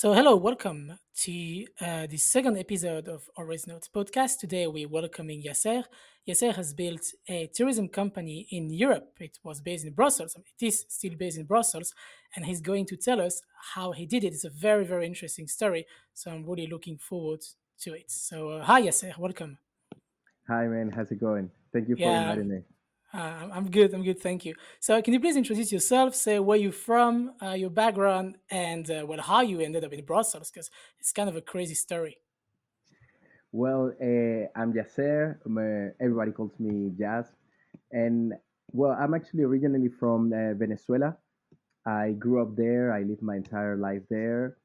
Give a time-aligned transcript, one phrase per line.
[0.00, 4.38] So, hello, welcome to uh, the second episode of Always Notes podcast.
[4.38, 5.84] Today, we're welcoming Yasser.
[6.26, 9.12] Yasser has built a tourism company in Europe.
[9.20, 10.34] It was based in Brussels.
[10.58, 11.92] It is still based in Brussels,
[12.34, 13.42] and he's going to tell us
[13.74, 14.32] how he did it.
[14.32, 15.84] It's a very, very interesting story.
[16.14, 17.40] So, I'm really looking forward
[17.80, 18.10] to it.
[18.10, 19.18] So, uh, hi, Yasser.
[19.18, 19.58] Welcome.
[20.48, 20.92] Hi, man.
[20.96, 21.50] How's it going?
[21.74, 22.60] Thank you for Yeah, inviting me.
[23.12, 23.92] Uh, I'm good.
[23.92, 24.20] I'm good.
[24.20, 24.54] Thank you.
[24.78, 26.14] So, can you please introduce yourself?
[26.14, 30.04] Say where you're from, uh, your background, and uh, well, how you ended up in
[30.04, 30.50] Brussels?
[30.50, 32.18] Because it's kind of a crazy story.
[33.52, 35.38] Well, uh, I'm Yasser.
[35.44, 37.26] Um, uh, everybody calls me Jazz.
[37.90, 38.34] And
[38.72, 41.16] well, I'm actually originally from uh, Venezuela.
[41.84, 42.92] I grew up there.
[42.92, 44.56] I lived my entire life there.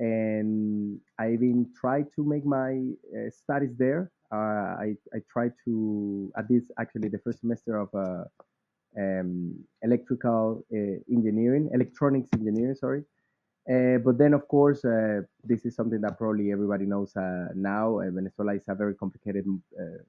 [0.00, 2.82] And I even tried to make my
[3.30, 4.10] studies there.
[4.34, 8.24] Uh, I, I tried to, at this actually the first semester of uh,
[8.98, 13.04] um, electrical uh, engineering, electronics engineering, sorry.
[13.70, 18.00] Uh, but then, of course, uh, this is something that probably everybody knows uh, now.
[18.00, 19.46] Uh, Venezuela is a very complicated
[19.80, 20.02] uh,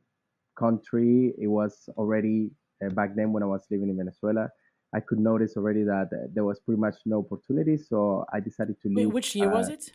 [0.58, 1.34] country.
[1.38, 2.52] It was already
[2.84, 4.50] uh, back then when I was living in Venezuela.
[4.94, 8.90] I could notice already that there was pretty much no opportunity, so I decided to
[8.90, 9.14] Wait, leave.
[9.14, 9.92] which year was it?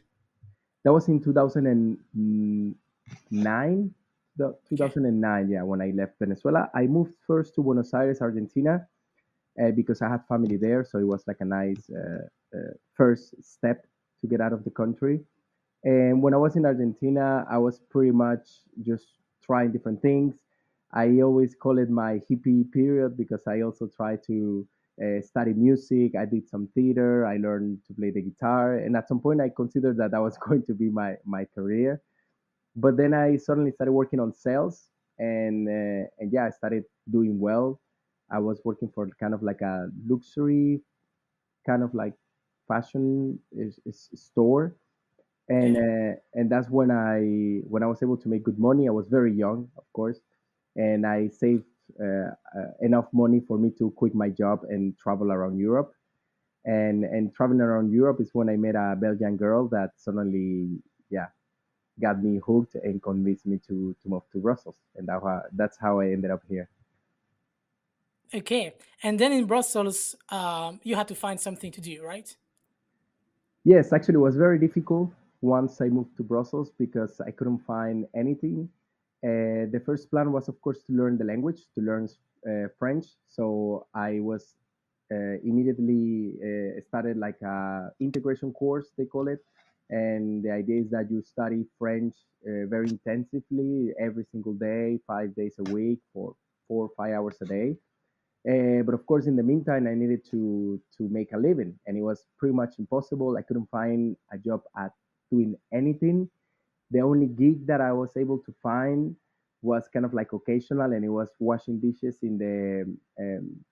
[0.85, 3.95] that was in 2009,
[4.37, 6.71] the 2009, yeah, when I left Venezuela.
[6.75, 8.87] I moved first to Buenos Aires, Argentina,
[9.63, 13.35] uh, because I had family there, so it was like a nice uh, uh, first
[13.43, 13.87] step
[14.21, 15.21] to get out of the country.
[15.85, 18.49] And when I was in Argentina, I was pretty much
[18.83, 19.07] just
[19.43, 20.35] trying different things.
[20.93, 24.67] I always call it my hippie period because I also tried to
[25.03, 26.15] uh, study music.
[26.17, 27.25] I did some theater.
[27.25, 30.37] I learned to play the guitar, and at some point, I considered that that was
[30.47, 32.03] going to be my my career.
[32.77, 37.39] But then I suddenly started working on sales, and uh, and yeah, I started doing
[37.39, 37.81] well.
[38.31, 40.83] I was working for kind of like a luxury
[41.67, 42.15] kind of like
[42.69, 44.77] fashion is, is store
[45.49, 48.87] and uh, and that's when I when I was able to make good money.
[48.87, 50.21] I was very young, of course,
[50.77, 51.65] and I saved
[52.01, 55.93] uh, uh, enough money for me to quit my job and travel around Europe.
[56.65, 60.79] And and traveling around Europe is when I met a Belgian girl that suddenly,
[61.11, 61.29] yeah,
[61.99, 64.77] got me hooked and convinced me to to move to Brussels.
[64.97, 66.69] And that, wa- that's how I ended up here.
[68.33, 68.75] Okay.
[69.03, 72.37] And then in Brussels, um, you had to find something to do, right?
[73.65, 75.13] Yes, actually, it was very difficult
[75.43, 78.71] once I moved to Brussels because I couldn't find anything.
[79.23, 82.09] Uh, the first plan was, of course, to learn the language, to learn
[82.49, 83.07] uh, French.
[83.29, 84.55] So I was
[85.13, 89.45] uh, immediately uh, started like a integration course, they call it.
[89.91, 92.15] And the idea is that you study French
[92.47, 96.35] uh, very intensively every single day, five days a week for
[96.69, 97.77] four or five hours a day.
[98.49, 101.99] Uh, but of course, in the meantime, I needed to to make a living, and
[101.99, 103.37] it was pretty much impossible.
[103.37, 104.93] I couldn't find a job at
[105.31, 106.31] doing anything.
[106.91, 109.15] The only gig that I was able to find
[109.61, 112.89] was kind of like occasional, and it was washing dishes in the
[113.21, 113.63] um,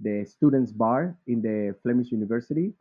[0.00, 2.72] the students' bar in the Flemish University,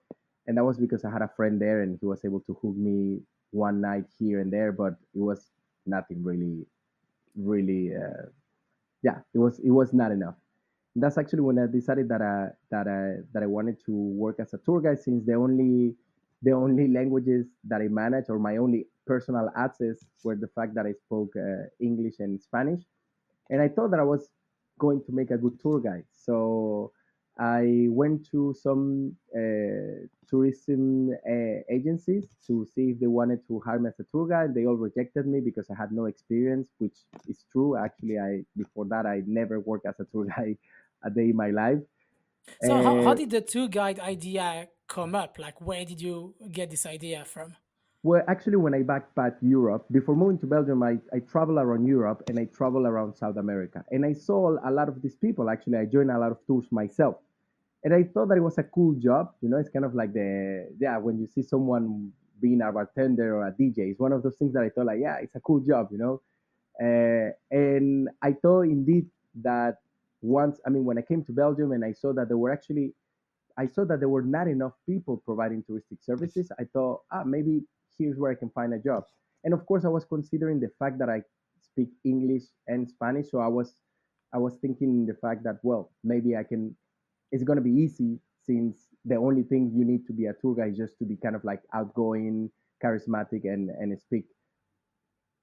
[0.47, 2.75] and that was because I had a friend there, and he was able to hook
[2.75, 3.22] me
[3.52, 5.52] one night here and there, but it was
[5.85, 6.66] nothing really,
[7.35, 7.96] really.
[7.96, 8.29] Uh,
[9.03, 10.35] yeah, it was it was not enough
[10.96, 14.53] that's actually when I decided that I that I that I wanted to work as
[14.53, 15.96] a tour guide since the only
[16.41, 20.85] the only languages that I managed or my only personal access were the fact that
[20.85, 22.81] I spoke uh, English and Spanish,
[23.50, 24.29] and I thought that I was
[24.79, 26.06] going to make a good tour guide.
[26.12, 26.91] So
[27.39, 33.79] I went to some uh, tourism uh, agencies to see if they wanted to hire
[33.79, 34.53] me as a tour guide.
[34.53, 36.97] They all rejected me because I had no experience, which
[37.27, 37.75] is true.
[37.77, 40.57] Actually, I before that I never worked as a tour guide
[41.03, 41.79] a day in my life.
[42.59, 45.37] So, how, how Uh, did the tour guide idea come up?
[45.39, 47.55] Like, where did you get this idea from?
[48.03, 52.23] Well, actually, when I backpacked Europe, before moving to Belgium, I, I traveled around Europe
[52.29, 53.84] and I traveled around South America.
[53.91, 55.50] And I saw a lot of these people.
[55.50, 57.16] Actually, I joined a lot of tours myself.
[57.84, 59.34] and I thought that it was a cool job.
[59.41, 62.11] You know, it's kind of like the yeah when you see someone
[62.41, 63.91] being a bartender or a DJ.
[63.91, 65.90] It's one of those things that I thought like yeah, it's a cool job.
[65.91, 66.22] You know,
[66.81, 69.08] uh, and I thought indeed
[69.43, 69.78] that
[70.22, 72.93] once I mean when I came to Belgium and I saw that there were actually
[73.58, 76.52] I saw that there were not enough people providing touristic services.
[76.59, 77.64] I thought ah maybe
[78.01, 79.03] here's where I can find a job.
[79.43, 81.21] And of course, I was considering the fact that I
[81.61, 83.75] speak English and Spanish, so I was
[84.33, 86.75] I was thinking the fact that well maybe I can
[87.31, 90.55] it's going to be easy since the only thing you need to be a tour
[90.55, 92.49] guide is just to be kind of like outgoing,
[92.83, 94.25] charismatic, and and speak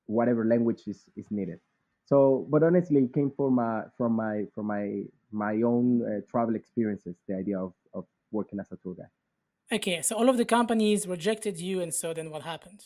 [0.06, 1.60] whatever language is, is needed.
[2.06, 6.54] So, but honestly, it came from my from my from my my own uh, travel
[6.54, 7.16] experiences.
[7.28, 9.17] The idea of of working as a tour guide.
[9.70, 12.84] Okay, so all of the companies rejected you, and so then what happened?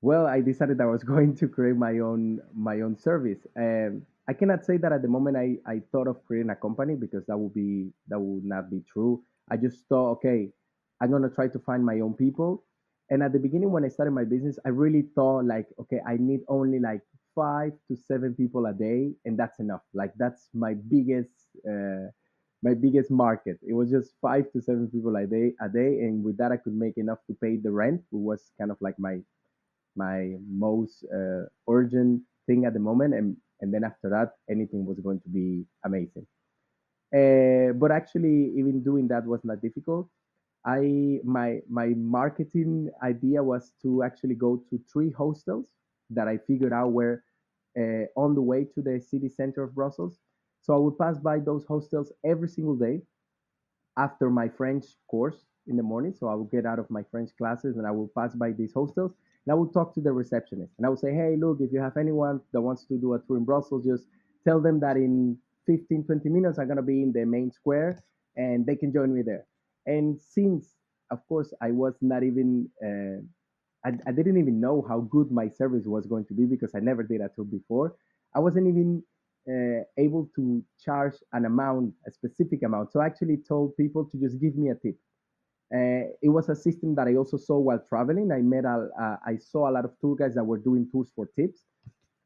[0.00, 3.46] Well, I decided I was going to create my own my own service.
[3.56, 6.96] Um, I cannot say that at the moment I, I thought of creating a company
[6.96, 9.22] because that would be that would not be true.
[9.48, 10.50] I just thought, okay,
[11.00, 12.64] I'm gonna try to find my own people.
[13.08, 16.16] And at the beginning, when I started my business, I really thought like, okay, I
[16.18, 17.02] need only like
[17.36, 19.82] five to seven people a day, and that's enough.
[19.94, 21.30] Like that's my biggest
[21.64, 22.10] uh,
[22.62, 23.58] my biggest market.
[23.66, 26.56] It was just five to seven people a day a day, and with that, I
[26.56, 29.20] could make enough to pay the rent, It was kind of like my
[29.96, 35.00] my most uh, urgent thing at the moment, and and then after that, anything was
[35.00, 36.26] going to be amazing.
[37.14, 40.08] Uh, but actually, even doing that was not difficult.
[40.66, 45.68] I my my marketing idea was to actually go to three hostels
[46.10, 47.22] that I figured out were
[47.78, 50.18] uh, on the way to the city center of Brussels.
[50.66, 53.00] So I would pass by those hostels every single day
[53.96, 56.12] after my French course in the morning.
[56.12, 58.72] So I will get out of my French classes and I will pass by these
[58.74, 59.12] hostels
[59.46, 61.80] and I will talk to the receptionist and I will say, hey, look, if you
[61.80, 64.06] have anyone that wants to do a tour in Brussels, just
[64.44, 68.02] tell them that in 15, 20 minutes I'm going to be in the main square
[68.34, 69.46] and they can join me there.
[69.86, 70.74] And since,
[71.12, 73.22] of course, I was not even, uh,
[73.88, 76.80] I, I didn't even know how good my service was going to be because I
[76.80, 77.94] never did a tour before.
[78.34, 79.04] I wasn't even
[79.48, 82.92] uh, able to charge an amount, a specific amount.
[82.92, 84.96] So I actually told people to just give me a tip.
[85.74, 88.30] Uh, it was a system that I also saw while traveling.
[88.30, 91.10] I met a, uh, I saw a lot of tour guides that were doing tours
[91.14, 91.64] for tips.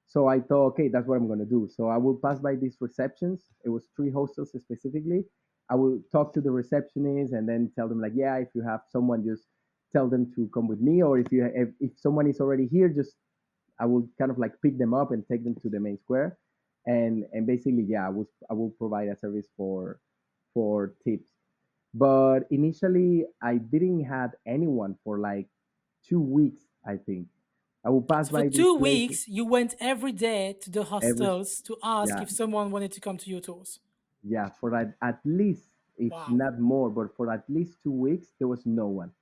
[0.06, 1.68] So I thought, okay, that's what I'm gonna do.
[1.70, 3.44] So I will pass by these receptions.
[3.64, 5.24] It was three hostels specifically.
[5.70, 8.80] I will talk to the receptionist and then tell them like, yeah, if you have
[8.90, 9.44] someone, just
[9.92, 12.88] tell them to come with me, or if you if, if someone is already here,
[12.88, 13.14] just
[13.78, 16.36] I will kind of like pick them up and take them to the main square,
[16.86, 20.00] and and basically, yeah, I will I will provide a service for
[20.54, 21.30] for tips.
[21.94, 25.48] But initially, I didn't have anyone for like
[26.04, 26.64] two weeks.
[26.86, 27.28] I think
[27.84, 31.32] I will pass So by these two weeks, you went every day to the every
[31.32, 33.80] hostels to ask yeah if someone wanted to come to your tours.
[34.22, 36.26] yeah for at, at least if Wow.
[36.26, 39.12] not more, but for at least two weeks there was no one.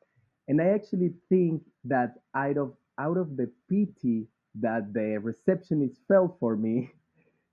[0.47, 6.39] And I actually think that out of out of the pity that the receptionist felt
[6.41, 6.91] for me,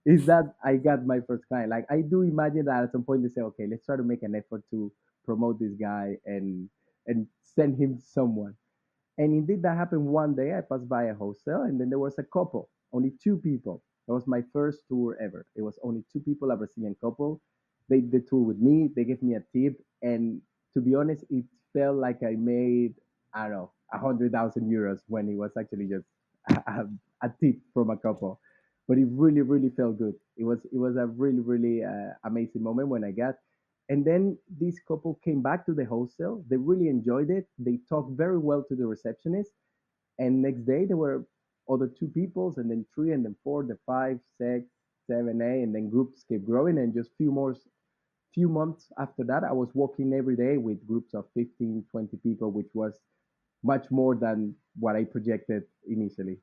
[0.06, 1.70] is that I got my first client.
[1.70, 4.24] Like I do imagine that at some point they say, okay, let's try to make
[4.24, 4.92] an effort to
[5.26, 6.70] promote this guy and
[7.08, 8.56] and send him someone.
[9.18, 10.54] And indeed that happened one day.
[10.56, 13.84] I passed by a hostel and then there was a couple, only two people.
[14.08, 15.46] That was my first tour ever.
[15.56, 17.42] It was only two people, a Brazilian couple.
[17.90, 18.90] They did the tour with me.
[18.96, 20.42] They gave me a tip, and
[20.74, 22.96] to be honest, it felt like I made
[23.34, 26.06] I don't know a hundred thousand euros when it was actually just
[26.50, 28.40] a, a, a tip from a couple.
[28.88, 30.16] But it really, really felt good.
[30.38, 33.36] It was it was a really, really uh, amazing moment when I got.
[33.90, 36.44] And then this couple came back to the hostel.
[36.50, 37.48] They really enjoyed it.
[37.60, 39.52] They talked very well to the receptionist
[40.20, 41.26] and next day there were
[41.70, 44.66] other two peoples and then three and then four then five six
[45.10, 47.56] seven eight and then groups kept growing and just few more
[48.34, 52.52] few months after that i was walking every day with groups of 15, 20 people
[52.52, 52.94] which was
[53.64, 56.38] much more than what i projected initially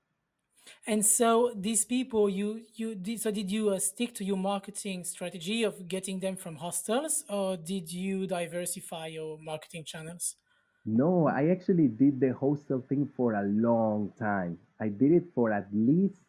[0.86, 5.04] And so these people, you you did so did you uh, stick to your marketing
[5.04, 10.36] strategy of getting them from hostels, or did you diversify your marketing channels?
[10.84, 15.52] no i actually did the hostel thing for a long time i did it for
[15.52, 16.22] at least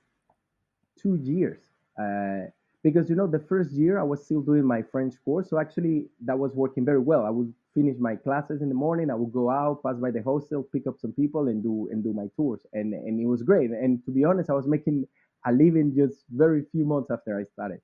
[0.95, 1.59] two years.
[1.99, 2.47] Uh,
[2.83, 6.07] because you know, the first year I was still doing my French course, so actually
[6.25, 7.25] that was working very well.
[7.25, 9.09] I would finish my classes in the morning.
[9.09, 12.03] I would go out, pass by the hostel, pick up some people, and do and
[12.03, 13.71] do my tours, and and it was great.
[13.71, 15.07] And to be honest, I was making
[15.45, 17.81] a living just very few months after I started.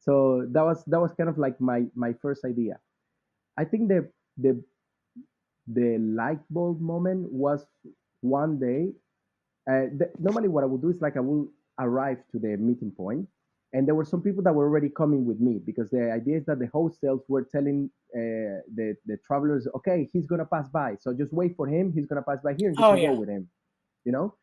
[0.00, 2.78] So that was that was kind of like my my first idea.
[3.58, 4.62] I think the the
[5.66, 7.64] the light bulb moment was
[8.20, 8.92] one day
[9.70, 11.48] uh, the, normally, what I would do is like I will
[11.78, 13.28] arrive to the meeting point,
[13.72, 16.44] and there were some people that were already coming with me because the idea is
[16.46, 21.14] that the hostels were telling uh, the the travelers, okay, he's gonna pass by, so
[21.14, 21.92] just wait for him.
[21.92, 23.48] He's gonna pass by here, and you Oh can go with him,
[24.04, 24.34] you know.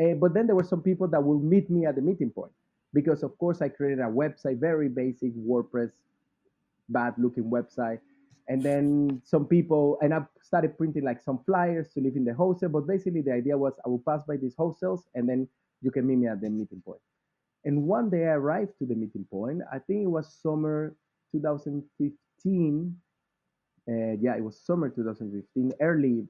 [0.00, 2.52] Uh, but then there were some people that will meet me at the meeting point
[2.94, 5.90] because, of course, I created a website, very basic WordPress
[6.88, 8.00] bad looking website.
[8.48, 12.34] And then some people, and I started printing like some flyers to live in the
[12.34, 12.70] hostel.
[12.70, 15.48] But basically, the idea was I will pass by these hostels and then
[15.82, 17.00] you can meet me at the meeting point.
[17.64, 19.62] And one day I arrived to the meeting point.
[19.72, 20.96] I think it was summer
[21.32, 22.96] 2015.
[23.88, 26.26] Uh, yeah, it was summer 2015, early,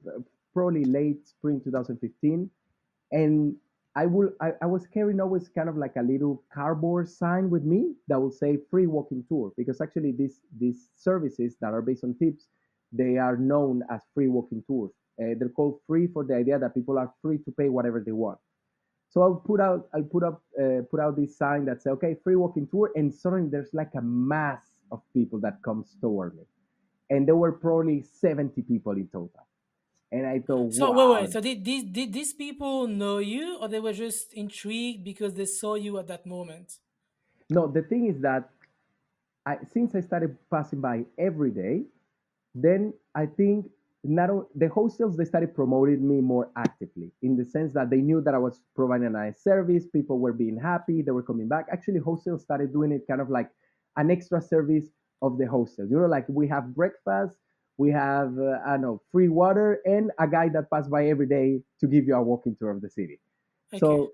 [0.53, 2.49] probably late spring 2015
[3.11, 3.55] and
[3.95, 7.63] I will I, I was carrying always kind of like a little cardboard sign with
[7.63, 12.03] me that will say free walking tour because actually these these services that are based
[12.03, 12.47] on tips
[12.93, 14.91] they are known as free walking tours.
[15.21, 18.13] Uh, they're called free for the idea that people are free to pay whatever they
[18.13, 18.39] want.
[19.09, 22.15] So I'll put out I'll put up uh, put out this sign that say okay
[22.23, 26.43] free walking tour, and suddenly there's like a mass of people that comes toward me,
[27.09, 29.47] and there were probably seventy people in total.
[30.11, 31.31] And I thought, So wait, wow, wait.
[31.31, 35.45] So did these did these people know you, or they were just intrigued because they
[35.45, 36.79] saw you at that moment?
[37.49, 38.49] no, the thing is that
[39.45, 41.83] I, since I started passing by every day,
[42.53, 43.71] then I think
[44.03, 48.21] not the hostels they started promoting me more actively in the sense that they knew
[48.21, 49.85] that I was providing a nice service.
[49.87, 51.65] People were being happy, they were coming back.
[51.71, 53.49] Actually, hostels started doing it kind of like
[53.97, 54.85] an extra service
[55.21, 55.85] of the hostel.
[55.85, 57.35] You know, like we have breakfast,
[57.77, 61.27] we have uh, I don't know free water, and a guy that passed by every
[61.27, 63.19] day to give you a walking tour of the city.
[63.73, 64.11] Okay, So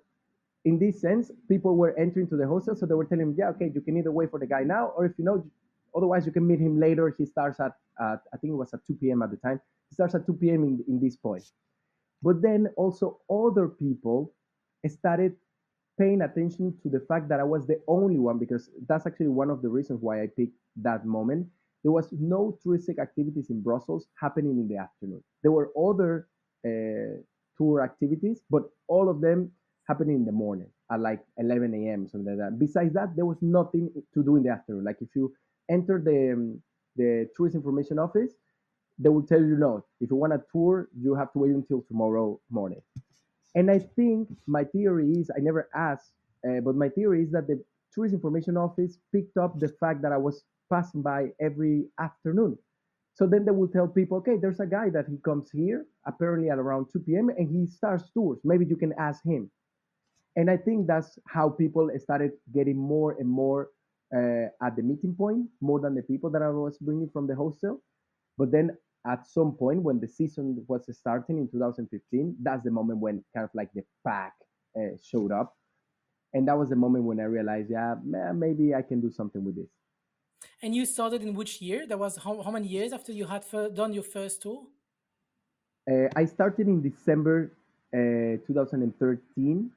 [0.65, 3.49] in this sense, people were entering to the hostel, so they were telling him, yeah,
[3.49, 5.45] okay, you can either wait for the guy now, or if you know,
[5.95, 7.13] otherwise you can meet him later.
[7.15, 9.21] He starts at, at I think it was at 2 p.m.
[9.21, 9.61] at the time.
[9.91, 10.63] Starts at 2 p.m.
[10.63, 11.43] in, in this point.
[12.21, 14.33] But then also other people
[14.87, 15.35] started
[15.97, 19.49] paying attention to the fact that I was the only one, because that's actually one
[19.49, 21.47] of the reasons why I picked that moment.
[21.83, 25.23] There was no touristic activities in Brussels happening in the afternoon.
[25.43, 26.27] There were other
[26.65, 27.21] uh,
[27.57, 29.51] tour activities, but all of them
[29.87, 32.07] happening in the morning at like 11 a.m.
[32.07, 32.59] something like that.
[32.59, 34.83] Besides that, there was nothing to do in the afternoon.
[34.83, 35.33] Like if you
[35.69, 36.61] enter the um,
[36.95, 38.31] the tourist information office,
[38.97, 39.85] they will tell you no.
[39.99, 42.81] If you want a tour, you have to wait until tomorrow morning.
[43.55, 46.11] And I think my theory is I never asked,
[46.47, 50.11] uh, but my theory is that the tourist information office picked up the fact that
[50.11, 52.57] I was passing by every afternoon.
[53.13, 56.49] So then they will tell people, okay, there's a guy that he comes here apparently
[56.49, 57.29] at around 2 p.m.
[57.29, 58.39] and he starts tours.
[58.43, 59.49] Maybe you can ask him.
[60.35, 63.69] And I think that's how people started getting more and more
[64.13, 67.35] uh, at the meeting point, more than the people that I was bringing from the
[67.35, 67.81] hostel.
[68.37, 72.99] But then at some point, when the season was starting in 2015, that's the moment
[72.99, 74.33] when kind of like the pack
[74.77, 75.55] uh, showed up.
[76.33, 77.95] And that was the moment when I realized, yeah,
[78.33, 79.69] maybe I can do something with this.
[80.61, 81.85] and you started in which year?
[81.87, 84.63] That was how, how many years after you had done your first tour?
[85.89, 87.55] Uh, I started in December
[87.93, 89.71] uh, 2013,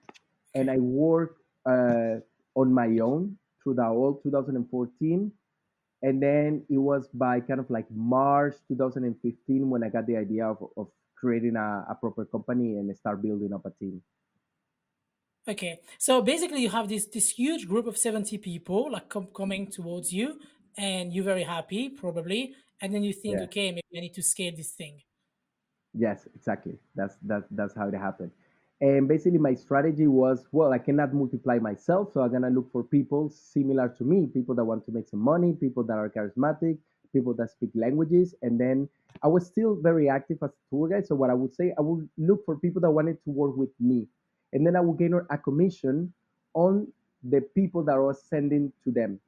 [0.54, 2.16] and I worked uh,
[2.54, 5.32] on my own through the whole 2014.
[6.02, 10.46] And then it was by kind of like March 2015 when I got the idea
[10.46, 14.02] of, of creating a, a proper company and start building up a team.
[15.48, 19.66] Okay, so basically you have this this huge group of 70 people like com- coming
[19.70, 20.38] towards you
[20.76, 23.44] and you're very happy probably and then you think Yeah.
[23.44, 25.02] okay maybe I need to scale this thing.
[25.94, 26.78] Yes, exactly.
[26.94, 28.32] That's that's that's how it happened.
[28.80, 32.84] And basically, my strategy was, well, I cannot multiply myself, so I'm gonna look for
[32.84, 36.78] people similar to me, people that want to make some money, people that are charismatic,
[37.12, 38.36] people that speak languages.
[38.42, 38.88] And then
[39.22, 41.06] I was still very active as a tour guide.
[41.08, 43.70] So what I would say, I would look for people that wanted to work with
[43.80, 44.06] me,
[44.52, 46.12] and then I would gain a commission
[46.54, 46.86] on
[47.24, 49.18] the people that I was sending to them.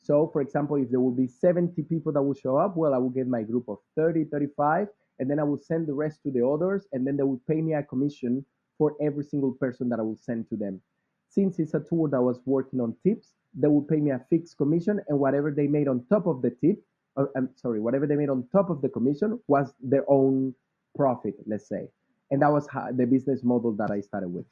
[0.00, 2.98] So, for example, if there will be 70 people that will show up, well, I
[2.98, 6.30] will get my group of 30, 35, and then I will send the rest to
[6.30, 8.44] the others, and then they will pay me a commission
[8.78, 10.80] for every single person that I will send to them.
[11.28, 14.56] Since it's a tour that was working on tips, they will pay me a fixed
[14.56, 16.82] commission, and whatever they made on top of the tip,
[17.16, 20.54] uh, I'm sorry, whatever they made on top of the commission was their own
[20.96, 21.88] profit, let's say.
[22.30, 24.46] And that was how, the business model that I started with.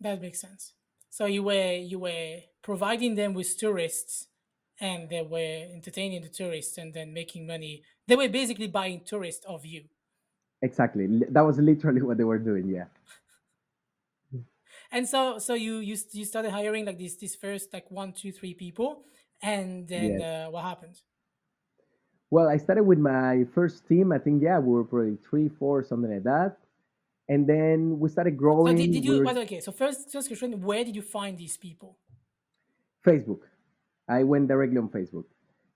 [0.00, 0.74] That makes sense.
[1.10, 4.28] So you were you were providing them with tourists
[4.80, 7.82] and they were entertaining the tourists and then making money.
[8.06, 9.84] They were basically buying tourists of you.
[10.62, 11.06] Exactly.
[11.30, 12.68] That was literally what they were doing.
[12.68, 12.86] Yeah.
[14.92, 18.32] And so so you you you started hiring like this this first like one, two,
[18.32, 19.04] three people
[19.42, 20.20] and then Yes.
[20.20, 21.00] uh, what happened?
[22.30, 24.12] Well, I started with my first team.
[24.12, 26.58] I think, yeah, we were probably three, four, something like that.
[27.28, 29.02] And then we started So did, did growing.
[29.02, 31.98] We you were well, okay, so first first question, where did you find these people?
[33.04, 33.42] Facebook.
[34.08, 35.24] I went directly on Facebook.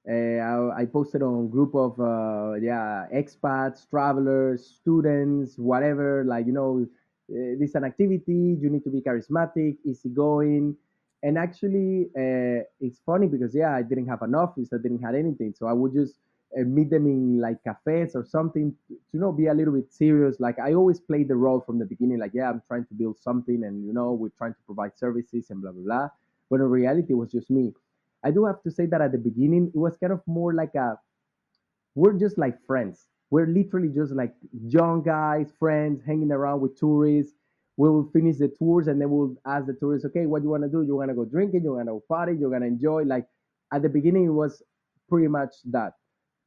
[0.09, 6.25] Uh, I, I posted on group of uh, yeah expats, travelers, students, whatever.
[6.27, 6.87] Like you know,
[7.31, 8.57] uh, this is an activity.
[8.61, 10.77] You need to be charismatic, easygoing,
[11.23, 14.69] and actually, uh, it's funny because yeah, I didn't have an office.
[14.75, 16.17] I didn't have anything, so I would just
[16.59, 19.91] uh, meet them in like cafes or something to you know be a little bit
[19.91, 20.39] serious.
[20.39, 22.19] Like I always played the role from the beginning.
[22.19, 25.49] Like yeah, I'm trying to build something, and you know, we're trying to provide services
[25.49, 26.09] and blah blah blah.
[26.51, 27.73] But in reality, it was just me.
[28.25, 30.75] I do have to say that at the beginning, it was kind of more like
[30.75, 30.99] a
[31.95, 33.07] we're just like friends.
[33.31, 37.35] We're literally just like young guys, friends, hanging around with tourists.
[37.77, 40.51] We will finish the tours and then we'll ask the tourists, okay, what do you
[40.51, 40.83] want to do?
[40.83, 41.65] You want to go drinking?
[41.65, 42.37] You want to party?
[42.39, 43.03] You're to enjoy?
[43.03, 43.27] Like
[43.73, 44.63] at the beginning, it was
[45.09, 45.95] pretty much that.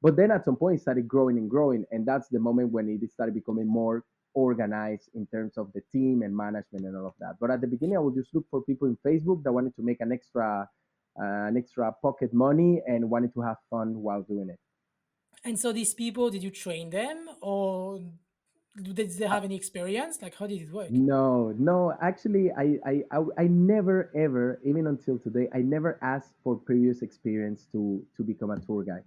[0.02, 2.88] But then at some point it started growing and growing, and that's the moment when
[2.90, 4.04] it started becoming more
[4.34, 7.36] organized in terms of the team and management and all of that.
[7.42, 9.82] But at the beginning, I would just look for people in Facebook that wanted to
[9.82, 10.70] make an extra,
[11.20, 14.60] uh, an extra pocket money and wanted to have fun while doing it.
[15.44, 18.02] And so these people, did you train them or
[18.82, 20.22] did they have any experience?
[20.22, 20.92] Like, how did it work?
[20.92, 21.94] No, no.
[22.02, 27.02] Actually, I, I, I, I never ever, even until today, I never asked for previous
[27.02, 29.04] experience to to become a tour guide.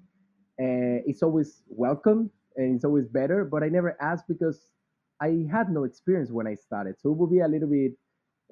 [0.58, 4.70] Uh, it's always welcome and it's always better, but I never asked because
[5.20, 6.96] I had no experience when I started.
[6.98, 7.92] So it would be a little bit,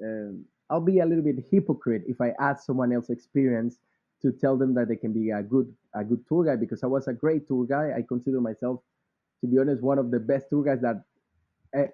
[0.02, 3.78] um, I'll be a little bit hypocrite if I ask someone else experience
[4.22, 6.86] to tell them that they can be a good a good tour guide because I
[6.88, 7.92] was a great tour guide.
[7.96, 8.82] I consider myself,
[9.40, 11.04] to be honest, one of the best tour guides that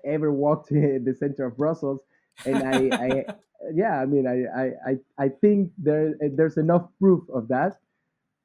[0.04, 2.00] ever walked in the center of Brussels.
[2.47, 3.25] And I, I
[3.75, 7.78] yeah, I mean, I, I, I I think there there's enough proof of that.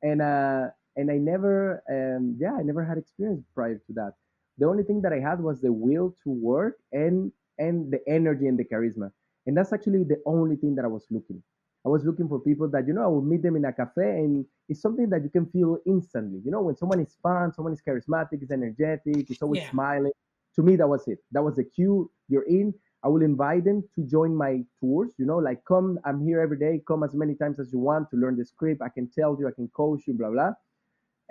[0.03, 4.13] And uh, and I never, um, yeah, I never had experience prior to that.
[4.57, 8.47] The only thing that I had was the will to work and and the energy
[8.47, 9.11] and the charisma.
[9.45, 11.41] And that's actually the only thing that I was looking.
[11.85, 14.19] I was looking for people that, you know, I would meet them in a cafe
[14.19, 16.39] and it's something that you can feel instantly.
[16.43, 19.69] You know, when someone is fun, someone is charismatic, is energetic, is always Yeah.
[19.69, 20.11] smiling.
[20.55, 21.19] To me, that was it.
[21.31, 22.11] That was the cue.
[22.27, 22.73] You're in.
[23.03, 25.11] I will invite them to join my tours.
[25.17, 26.81] You know, like come, I'm here every day.
[26.85, 28.81] Come as many times as you want to learn the script.
[28.81, 30.51] I can tell you, I can coach you, blah blah.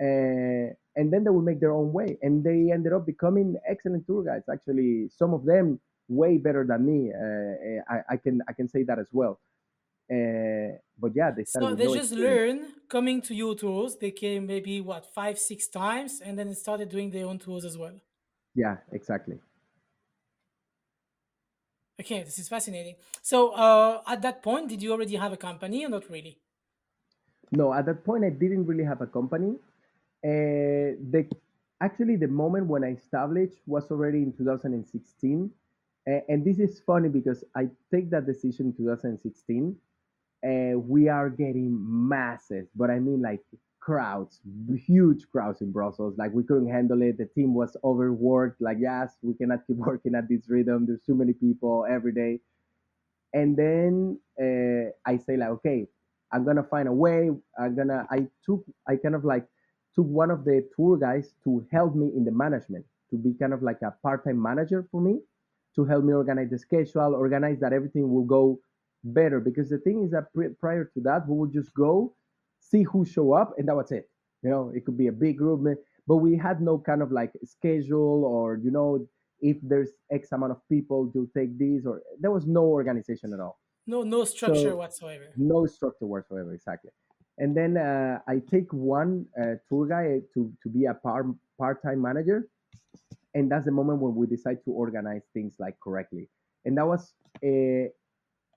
[0.01, 2.17] Uh, and then they will make their own way.
[2.21, 4.49] And they ended up becoming excellent tour guides.
[4.51, 7.13] Actually, some of them way better than me.
[7.13, 9.39] Uh, I, I can I can say that as well.
[10.11, 12.43] Uh, but yeah, they started So they no just experience.
[12.53, 13.97] learn coming to your tours.
[13.97, 17.77] They came maybe what five, six times, and then started doing their own tours as
[17.77, 17.99] well.
[18.53, 19.39] Yeah, exactly.
[21.99, 22.95] Okay, this is fascinating.
[23.21, 26.41] So uh, at that point, did you already have a company or not really?
[27.51, 29.57] No, at that point, I didn't really have a company.
[30.23, 31.27] Uh, the
[31.81, 35.51] actually the moment when I established was already in 2016,
[36.07, 39.75] uh, and this is funny because I take that decision in 2016.
[40.43, 43.41] Uh, we are getting masses, but I mean like
[43.81, 44.41] crowds,
[44.85, 46.15] huge crowds in Brussels.
[46.17, 47.17] Like we couldn't handle it.
[47.17, 48.61] The team was overworked.
[48.61, 50.85] Like yes, we cannot keep working at this rhythm.
[50.85, 52.39] There's too many people every day
[53.33, 55.87] and then uh, I say like, okay,
[56.31, 57.29] I'm gonna find a way.
[57.59, 58.07] I'm gonna.
[58.11, 58.63] I took.
[58.87, 59.45] I kind of like
[59.95, 63.53] took one of the tour guys to help me in the management, to be kind
[63.53, 65.19] of like a part-time manager for me,
[65.75, 68.59] to help me organize the schedule, organize that everything will go
[69.03, 69.39] better.
[69.39, 72.15] Because the thing is that pri- prior to that, we would just go,
[72.59, 74.09] see who show up, and that was it.
[74.41, 75.61] You know, it could be a big group,
[76.07, 79.07] but we had no kind of like schedule or you know
[79.41, 83.39] if there's X amount of people, you'll take these, or there was no organization at
[83.39, 83.57] all.
[83.87, 85.25] No, no structure So whatsoever.
[85.37, 86.91] no structure whatsoever, exactly.
[87.37, 91.25] And then uh, I take one uh, tour guide to, to be a part
[91.57, 92.49] part time manager,
[93.33, 96.29] and that's the moment when we decide to organize things like correctly.
[96.65, 97.13] And that was
[97.43, 97.89] a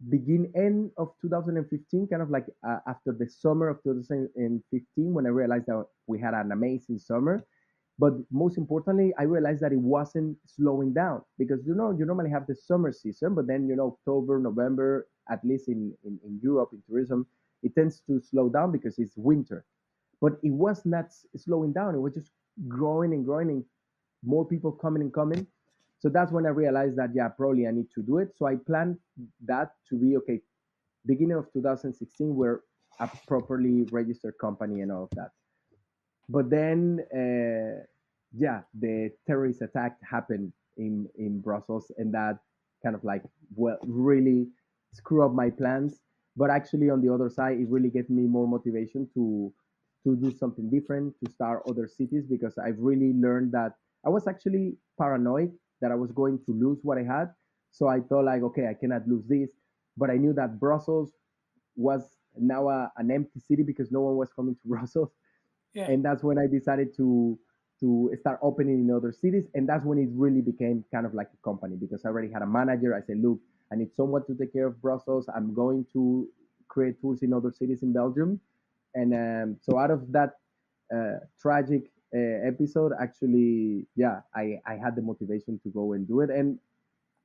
[0.09, 5.29] begin end of 2015, kind of like uh, after the summer of 2015, when I
[5.29, 7.45] realized that we had an amazing summer
[7.99, 12.31] but most importantly, I realized that it wasn't slowing down because you know you normally
[12.31, 16.41] have the summer season, but then you know October, November, at least in, in, in
[16.43, 17.27] Europe in tourism,
[17.63, 19.65] it tends to slow down because it's winter.
[20.21, 22.33] But it was not slowing down; it was just
[22.67, 23.65] growing and growing, and
[24.25, 25.47] more people coming and coming.
[25.99, 28.31] So that's when I realized that yeah, probably I need to do it.
[28.37, 28.99] So I planned
[29.47, 30.41] that to be okay.
[31.07, 32.61] Beginning of 2016, we're
[33.01, 35.31] a properly registered company and all of that.
[36.29, 37.85] But then, uh,
[38.33, 42.39] yeah, the terrorist attack happened in in Brussels, and that
[42.83, 43.23] kind of like
[43.55, 44.49] well really
[44.93, 46.01] screw up my plans.
[46.37, 49.53] But actually, on the other side, it really gave me more motivation to
[50.05, 54.27] to do something different, to start other cities because I've really learned that I was
[54.27, 57.33] actually paranoid that I was going to lose what I had.
[57.71, 59.51] So I thought like, okay, I cannot lose this.
[59.97, 61.13] But I knew that Brussels
[61.77, 62.03] was
[62.39, 65.11] now a, an empty city because no one was coming to Brussels
[65.75, 65.87] Yeah.
[65.91, 67.39] and that's when I decided to
[67.81, 71.29] to start opening in other cities, and that's when it really became kind of like
[71.35, 72.95] a company because I already had a manager.
[72.95, 73.41] I said, look,
[73.73, 75.29] I need someone to take care of Brussels.
[75.35, 76.29] I'm going to
[76.69, 78.41] create tours in other cities in Belgium,
[78.95, 80.35] and um, so out of that
[80.95, 86.21] uh, tragic uh, episode, actually, yeah, I I had the motivation to go and do
[86.21, 86.59] it, and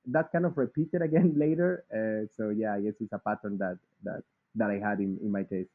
[0.05, 1.83] that kind of repeated again later.
[1.91, 4.23] Uh, so yeah, I guess it's a pattern that that
[4.55, 5.67] that I had in in my case.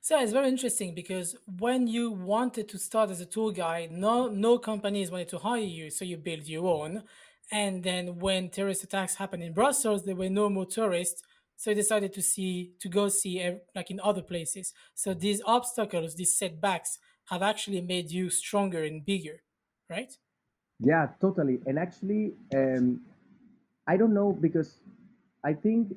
[0.00, 4.28] So it's very interesting because when you wanted to start as a tour guide, no
[4.28, 7.04] no companies wanted to hire you, so you build your own.
[7.50, 11.22] And then when terrorist attacks happened in Brussels, there were no more tourists,
[11.56, 13.34] so you decided to see to go see
[13.76, 14.72] like in other places.
[14.94, 19.42] So these obstacles, these setbacks, have actually made you stronger and bigger,
[19.88, 20.12] right?
[20.80, 21.60] Yeah, totally.
[21.66, 23.00] And actually, um,
[23.86, 24.78] I don't know because
[25.44, 25.94] I think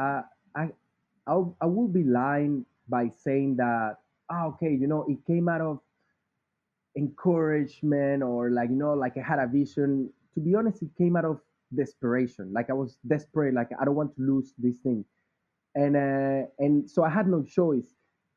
[0.00, 0.22] uh,
[0.56, 0.68] I
[1.26, 3.96] I'll, I will be lying by saying that
[4.30, 5.80] ah, okay, you know, it came out of
[6.96, 10.10] encouragement or like you know, like I had a vision.
[10.34, 11.40] To be honest, it came out of
[11.74, 12.52] desperation.
[12.52, 13.54] Like I was desperate.
[13.54, 15.04] Like I don't want to lose this thing
[15.74, 17.86] and uh, and so I had no choice.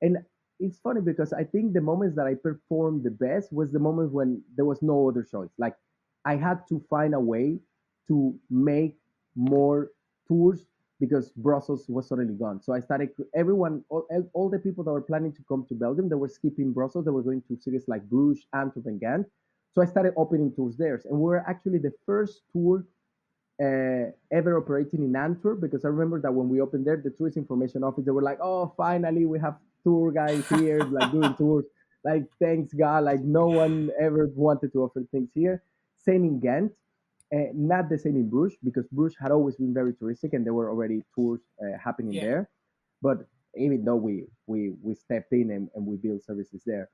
[0.02, 0.18] And
[0.60, 4.12] it's funny because I think the moments that I performed the best was the moment
[4.12, 5.50] when there was no other choice.
[5.58, 5.76] Like
[6.26, 7.60] I had to find a way
[8.08, 8.96] to make
[9.36, 9.92] more
[10.28, 10.66] tours
[11.00, 12.62] because Brussels was suddenly gone.
[12.62, 16.10] So I started everyone, all, all the people that were planning to come to Belgium,
[16.10, 17.06] they were skipping Brussels.
[17.06, 19.28] They were going to cities like Bruges, Antwerp, and Ghent.
[19.76, 22.84] So I started opening tours there, and we were actually the first tour
[23.62, 27.38] uh, ever operating in Antwerp because I remember that when we opened there, the tourist
[27.38, 31.66] information office, they were like, "Oh, finally we have tour guys here, like doing tours."
[32.04, 35.64] Like, thanks God, like no one ever wanted to offer things here.
[35.98, 36.72] Same in Ghent,
[37.34, 40.54] uh, not the same in Bruges because Bruges had always been very touristic and there
[40.54, 42.22] were already tours uh, happening yeah.
[42.22, 42.50] there.
[43.02, 46.90] But even though we we we stepped in and, and we built services there,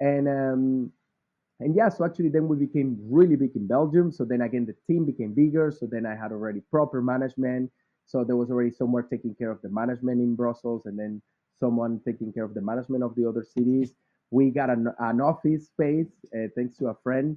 [0.00, 0.92] and um,
[1.60, 4.10] and yeah, so actually then we became really big in Belgium.
[4.10, 5.70] So then again, the team became bigger.
[5.70, 7.70] So then I had already proper management.
[8.06, 11.22] So there was already someone taking care of the management in Brussels and then
[11.62, 13.88] someone taking care of the management of the other cities.
[14.30, 17.28] We got an, an office space uh, thanks to a friend.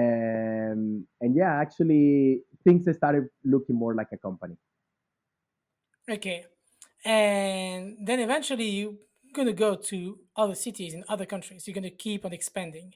[0.00, 3.24] Um, and yeah, actually things started
[3.54, 4.56] looking more like a company.
[6.16, 6.44] Okay.
[7.04, 8.98] And then eventually you're
[9.38, 11.66] going to go to other cities in other countries.
[11.66, 12.88] You're going to keep on expanding.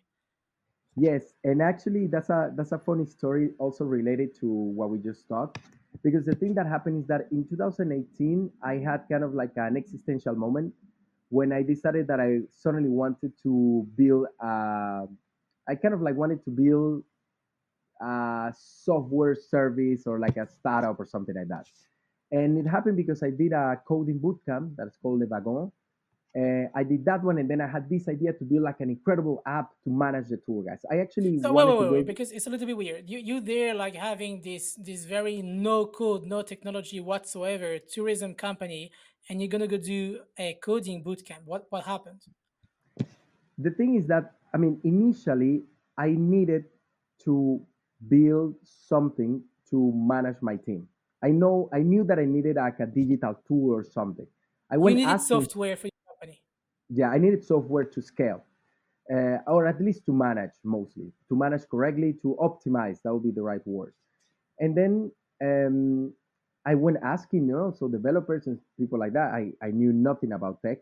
[1.00, 5.28] Yes, and actually that's a that's a funny story also related to what we just
[5.28, 5.58] talked
[6.02, 9.76] because the thing that happened is that in 2018 I had kind of like an
[9.76, 10.72] existential moment
[11.30, 15.06] when I decided that I suddenly wanted to build a,
[15.68, 17.04] I kind of like wanted to build
[18.00, 21.66] a software service or like a startup or something like that.
[22.30, 25.72] And it happened because I did a coding bootcamp that's called Le Wagon
[26.38, 28.90] uh, I did that one, and then I had this idea to build like an
[28.90, 30.80] incredible app to manage the tour guys.
[30.90, 33.10] I actually so wait, wait, wait, wait, because it's a little bit weird.
[33.10, 38.92] You you there like having this this very no code, no technology whatsoever tourism company,
[39.28, 41.42] and you're gonna go do a coding bootcamp.
[41.44, 42.22] What what happened?
[43.58, 45.64] The thing is that I mean, initially
[45.96, 46.66] I needed
[47.24, 47.60] to
[48.06, 50.86] build something to manage my team.
[51.22, 54.26] I know I knew that I needed like a digital tool or something.
[54.70, 55.88] I went we needed software for
[56.90, 58.44] yeah, I needed software to scale,
[59.12, 63.02] uh, or at least to manage mostly, to manage correctly, to optimize.
[63.02, 63.94] That would be the right word.
[64.58, 66.12] And then um,
[66.66, 69.32] I went asking, you know, so developers and people like that.
[69.32, 70.78] I, I knew nothing about tech,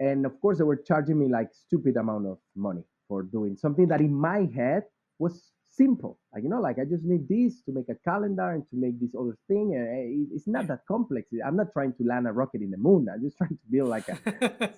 [0.00, 3.88] and of course they were charging me like stupid amount of money for doing something
[3.88, 4.84] that in my head
[5.18, 6.18] was simple.
[6.32, 9.00] Like you know, like I just need this to make a calendar and to make
[9.00, 9.74] this other thing.
[9.74, 11.28] And eh, it's not that complex.
[11.44, 13.08] I'm not trying to land a rocket in the moon.
[13.12, 14.72] I'm just trying to build like a,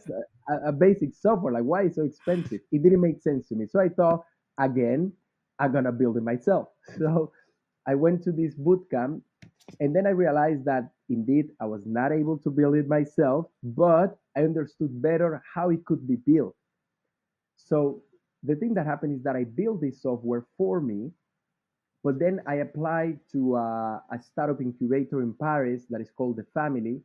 [0.48, 1.52] a, a basic software.
[1.52, 2.60] Like why is so expensive?
[2.72, 3.66] It didn't make sense to me.
[3.66, 4.24] So I thought
[4.58, 5.12] again,
[5.58, 6.68] I'm gonna build it myself.
[6.98, 7.32] So
[7.86, 9.22] I went to this boot camp,
[9.80, 14.18] and then I realized that indeed I was not able to build it myself, but
[14.36, 16.54] I understood better how it could be built.
[17.56, 18.02] So
[18.42, 21.10] the thing that happened is that I built this software for me,
[22.04, 26.46] but then I applied to a, a startup incubator in Paris that is called The
[26.54, 27.00] Family,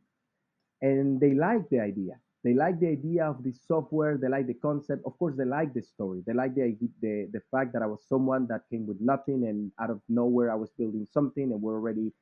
[0.82, 2.14] and they liked the idea.
[2.44, 4.18] They like the idea of this software.
[4.18, 5.02] They like the concept.
[5.06, 6.22] Of course, they like the story.
[6.26, 9.72] They like the the the fact that I was someone that came with nothing, and
[9.80, 12.12] out of nowhere, I was building something, and we're already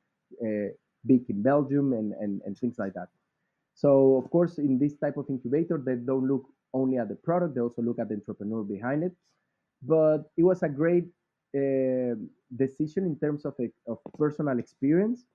[0.41, 0.71] uh,
[1.05, 3.09] big in Belgium and, and and things like that.
[3.75, 7.55] So, of course, in this type of incubator, they don't look only at the product,
[7.55, 9.13] they also look at the entrepreneur behind it.
[9.81, 11.05] But it was a great
[11.55, 12.15] uh,
[12.55, 13.55] decision in terms of,
[13.87, 15.25] of personal experience,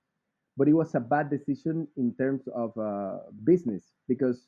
[0.57, 4.47] but it was a bad decision in terms of uh, business because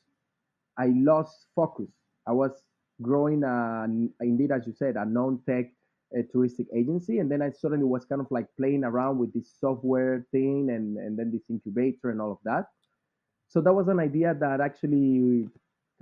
[0.78, 1.90] I lost focus.
[2.26, 2.62] I was
[3.00, 3.86] growing, a,
[4.20, 5.72] indeed, as you said, a non-tech
[6.16, 9.50] uh, touristic agency, and then I suddenly was kind of like playing around with this
[9.58, 12.66] software thing, and and then this incubator and all of that.
[13.48, 15.48] So that was an idea that actually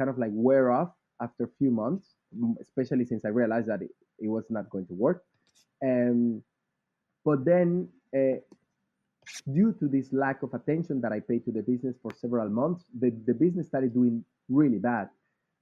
[0.00, 2.14] kind of like wear off after a few months,
[2.62, 5.22] especially since I realized that it, it was not going to work.
[5.84, 6.42] Um,
[7.22, 8.38] but then, uh,
[9.52, 12.84] due to this lack of attention that I paid to the business for several months,
[12.98, 15.08] the, the business started doing really bad.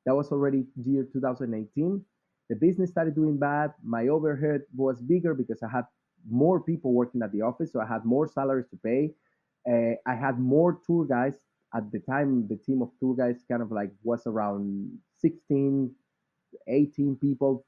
[0.07, 2.05] That was already year 2018.
[2.49, 3.75] The business started doing bad.
[3.83, 5.85] My overhead was bigger because I had
[6.31, 9.11] more people working at the office, so I had more salaries to pay.
[9.69, 11.43] Uh, I had more tour guides
[11.75, 15.95] at the time the team of tour guys kind of like was around 16
[16.67, 17.65] 18 people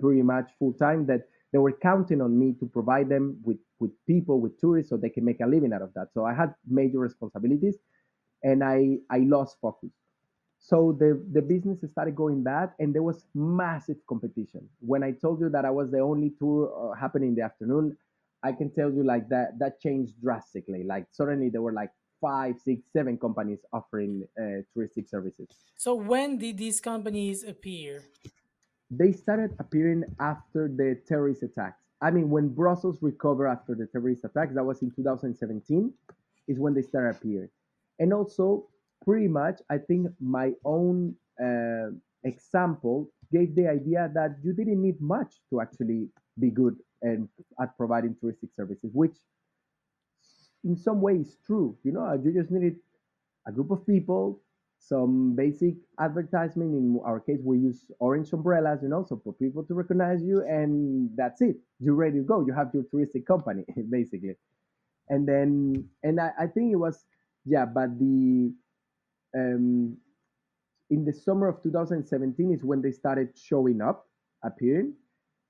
[0.00, 3.90] pretty much full time that they were counting on me to provide them with with
[4.06, 6.08] people with tourists so they can make a living out of that.
[6.12, 7.76] So i had major responsibilities
[8.42, 9.90] and i i lost focus.
[10.58, 14.68] So the the business started going bad and there was massive competition.
[14.80, 17.96] When i told you that i was the only tour uh, happening in the afternoon
[18.42, 20.84] i can tell you like that that changed drastically.
[20.84, 26.38] Like suddenly there were like five six seven companies offering uh, touristic services so when
[26.38, 28.02] did these companies appear
[28.90, 31.82] they started appearing after the terrorist attacks.
[32.00, 35.92] I mean, when Brussels recovered after the terrorist attacks, that was in 2017,
[36.48, 37.48] is when they started appearing.
[37.98, 38.68] And also,
[39.04, 41.90] pretty much, I think my own uh,
[42.24, 47.28] example gave the idea that you didn't need much to actually be good and
[47.60, 49.16] at providing touristic services, which
[50.66, 51.78] in some way is true.
[51.84, 52.76] You know, you just needed
[53.46, 54.42] a group of people
[54.78, 56.74] some basic advertisement.
[56.74, 60.42] In our case, we use orange umbrellas, you know, so for people to recognize you,
[60.46, 61.56] and that's it.
[61.80, 62.46] You're ready to go.
[62.46, 64.36] You have your touristic company, basically.
[65.08, 67.04] And then, and I, I think it was,
[67.44, 68.52] yeah, but the,
[69.36, 69.96] um,
[70.90, 74.08] in the summer of 2017 is when they started showing up,
[74.44, 74.94] appearing.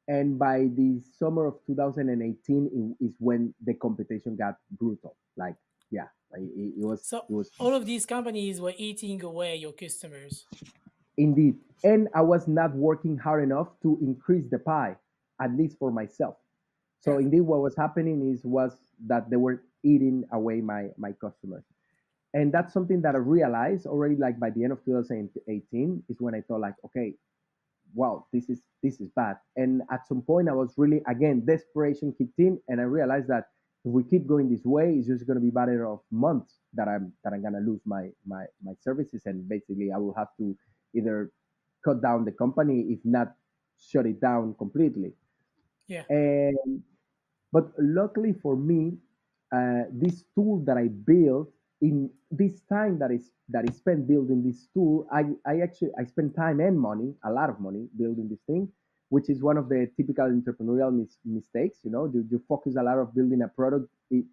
[0.08, 5.16] And by the summer of 2018 is when the competition got brutal.
[5.36, 5.56] Like,
[5.90, 9.72] yeah, it, it was so it was all of these companies were eating away your
[9.72, 10.44] customers.
[11.18, 14.96] Indeed, and I was not working hard enough to increase the pie,
[15.40, 16.36] at least for myself.
[17.00, 17.24] So yeah.
[17.24, 21.64] indeed, what was happening is was that they were eating away my my customers,
[22.34, 24.16] and that's something that I realized already.
[24.16, 27.14] Like by the end of 2018 is when I thought like, okay,
[27.94, 29.36] wow, this is this is bad.
[29.56, 33.44] And at some point, I was really again desperation kicked in, and I realized that
[33.84, 36.58] if we keep going this way, it's just going to be a matter of months
[36.74, 40.14] that I'm that I'm going to lose my my my services, and basically I will
[40.14, 40.56] have to
[40.94, 41.30] either
[41.84, 43.34] cut down the company, if not
[43.78, 45.12] shut it down completely.
[45.86, 46.02] Yeah.
[46.08, 46.82] And
[47.52, 48.98] but luckily for me,
[49.54, 54.42] uh, this tool that I built in this time that is that is spent building
[54.42, 58.28] this tool, I I actually I spent time and money, a lot of money building
[58.28, 58.68] this thing
[59.08, 61.78] which is one of the typical entrepreneurial mis- mistakes.
[61.84, 63.88] You know, you, you focus a lot of building a product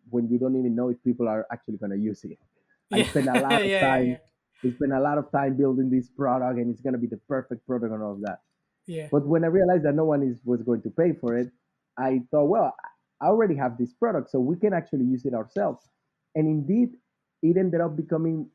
[0.10, 2.40] when you don't even know if people are actually going to use it.
[2.92, 3.10] I yeah.
[3.10, 4.08] spend a lot of yeah, time.
[4.08, 4.18] Yeah,
[4.64, 4.72] yeah.
[4.76, 7.66] spend a lot of time building this product, and it's going to be the perfect
[7.68, 8.40] product and all of that.
[8.88, 9.08] Yeah.
[9.12, 11.52] But when I realized that no one is was going to pay for it,
[11.98, 12.76] I thought, well,
[13.22, 15.88] I already have this product, so we can actually use it ourselves.
[16.36, 16.90] And indeed,
[17.44, 18.50] it ended up becoming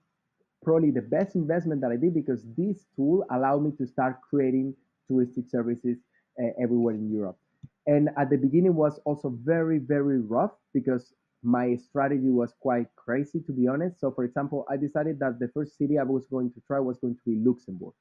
[0.65, 4.75] probably the best investment that I did because this tool allowed me to start creating
[5.11, 5.99] touristic services
[6.43, 7.39] uh, everywhere in Europe.
[7.87, 13.41] And at the beginning was also very, very rough because my strategy was quite crazy,
[13.41, 14.01] to be honest.
[14.01, 16.99] So, for example, I decided that the first city I was going to try was
[16.99, 17.95] going to be Luxembourg.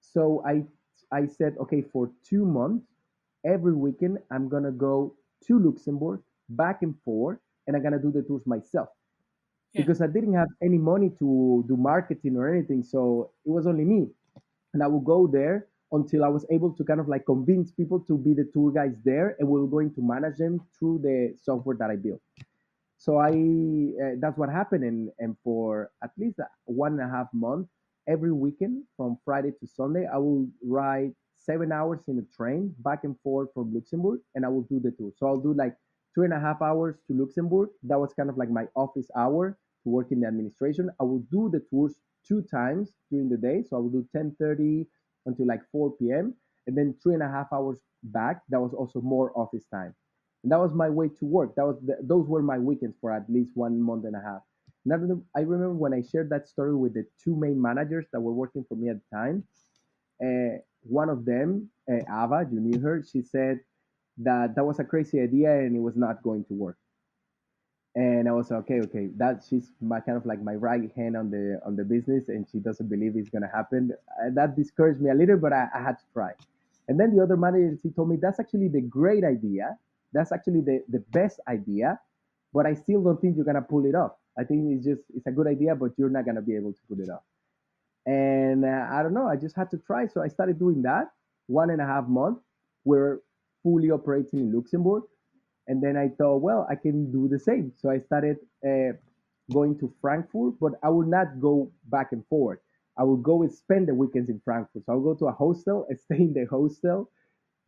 [0.00, 0.64] So I
[1.12, 2.86] I said, okay, for two months,
[3.44, 8.22] every weekend I'm gonna go to Luxembourg, back and forth, and I'm gonna do the
[8.22, 8.88] tours myself.
[9.76, 13.84] Because I didn't have any money to do marketing or anything, so it was only
[13.84, 14.08] me.
[14.74, 18.00] And I would go there until I was able to kind of like convince people
[18.00, 21.34] to be the tour guides there, and we were going to manage them through the
[21.38, 22.20] software that I built.
[22.98, 27.28] So I uh, that's what happened, and and for at least one and a half
[27.32, 27.70] months,
[28.06, 33.04] every weekend from Friday to Sunday, I will ride seven hours in a train back
[33.04, 35.12] and forth from Luxembourg, and I will do the tour.
[35.16, 35.76] So I'll do like
[36.14, 37.70] two and a half hours to Luxembourg.
[37.84, 40.90] That was kind of like my office hour to work in the administration.
[41.00, 41.94] I would do the tours
[42.26, 43.62] two times during the day.
[43.68, 44.86] So I would do 10:30
[45.26, 46.34] until like 4 p.m.
[46.66, 48.42] and then three and a half hours back.
[48.48, 49.94] That was also more office time.
[50.42, 51.54] And that was my way to work.
[51.56, 54.42] That was the, those were my weekends for at least one month and a half.
[55.36, 58.64] I remember when I shared that story with the two main managers that were working
[58.68, 59.44] for me at the time.
[60.22, 63.02] Uh, one of them, uh, Ava, you knew her.
[63.02, 63.60] She said
[64.18, 66.76] that that was a crazy idea and it was not going to work
[67.94, 71.16] and I was like, okay, okay, that she's my kind of like my right hand
[71.16, 73.92] on the on the business, and she doesn't believe it's gonna happen.
[74.22, 76.30] Uh, that discouraged me a little, but I, I, had to try.
[76.86, 79.76] And then the other manager, he told me that's actually the great idea.
[80.12, 81.98] That's actually the the best idea,
[82.54, 84.12] but I still don't think you're gonna pull it off.
[84.38, 86.80] I think it's just it's a good idea, but you're not gonna be able to
[86.88, 87.22] pull it off.
[88.06, 89.26] And uh, I don't know.
[89.26, 91.10] I just had to try, so I started doing that.
[91.48, 92.38] One and a half month,
[92.84, 93.18] we're
[93.62, 95.04] fully operating in Luxembourg
[95.70, 97.72] and then I thought, well, I can do the same.
[97.76, 98.98] So I started uh,
[99.52, 102.58] going to Frankfurt, but I would not go back and forth.
[102.98, 104.84] I would go and spend the weekends in Frankfurt.
[104.84, 107.08] So I'll go to a hostel and stay in the hostel,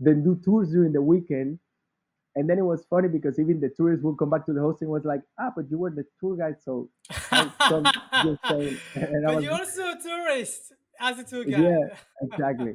[0.01, 1.61] then do tours during the weekend.
[2.35, 4.87] And then it was funny because even the tourists would come back to the hostel
[4.87, 8.79] and was like, ah, but you were the tour guide, so just saying.
[8.95, 11.63] And but was, you're also a tourist as a tour guide.
[11.63, 12.75] Yeah, exactly.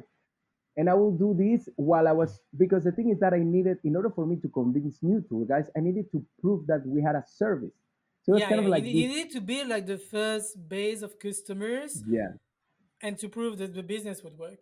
[0.78, 3.78] And I will do this while I was because the thing is that I needed
[3.82, 7.02] in order for me to convince new tour guys, I needed to prove that we
[7.02, 7.74] had a service.
[8.22, 11.18] So it's Yeah, kind of like you need to build like the first base of
[11.18, 12.30] customers yeah.
[13.02, 14.60] and to prove that the business would work.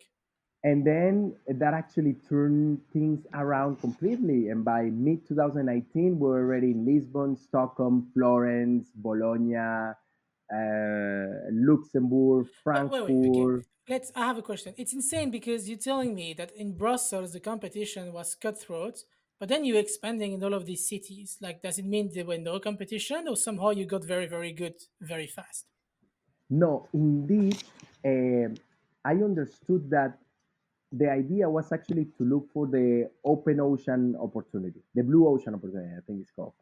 [0.63, 4.49] And then that actually turned things around completely.
[4.49, 9.93] And by mid 2019, we were already in Lisbon, Stockholm, Florence, Bologna,
[10.53, 13.43] uh, Luxembourg, But wait, wait, okay.
[13.43, 13.65] Frankfurt.
[13.89, 14.11] Let's.
[14.15, 14.73] I have a question.
[14.77, 19.03] It's insane because you're telling me that in Brussels the competition was cutthroat,
[19.39, 21.37] but then you're expanding in all of these cities.
[21.41, 24.75] Like, does it mean there were no competition, or somehow you got very, very good
[25.01, 25.65] very fast?
[26.49, 27.63] No, indeed,
[28.05, 28.55] um
[29.05, 30.19] I understood that
[30.91, 35.93] the idea was actually to look for the open ocean opportunity, the blue ocean opportunity,
[35.97, 36.53] I think it's called.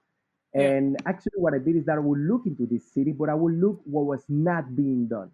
[0.56, 3.34] And actually, what I did is that I would look into this city, but I
[3.34, 5.30] would look what was not being done.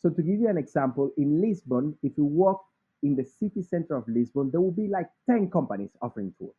[0.00, 2.64] So, to give you an example, in Lisbon, if you walk
[3.04, 6.56] in the city center of Lisbon, there will be like 10 companies offering tours.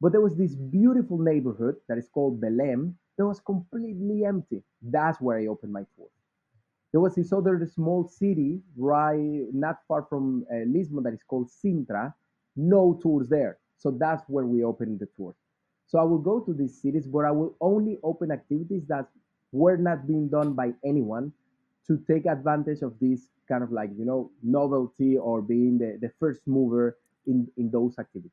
[0.00, 4.62] But there was this beautiful neighborhood that is called Belém that was completely empty.
[4.82, 6.08] That's where I opened my tour.
[6.92, 11.48] There was this other small city right not far from uh, Lisbon that is called
[11.50, 12.14] Sintra.
[12.56, 13.58] No tours there.
[13.78, 15.36] So that's where we opened the tours.
[15.88, 19.06] So I will go to these cities, but I will only open activities that
[19.52, 21.32] were not being done by anyone
[21.86, 26.10] to take advantage of this kind of like, you know, novelty or being the, the
[26.20, 28.30] first mover in, in those activities.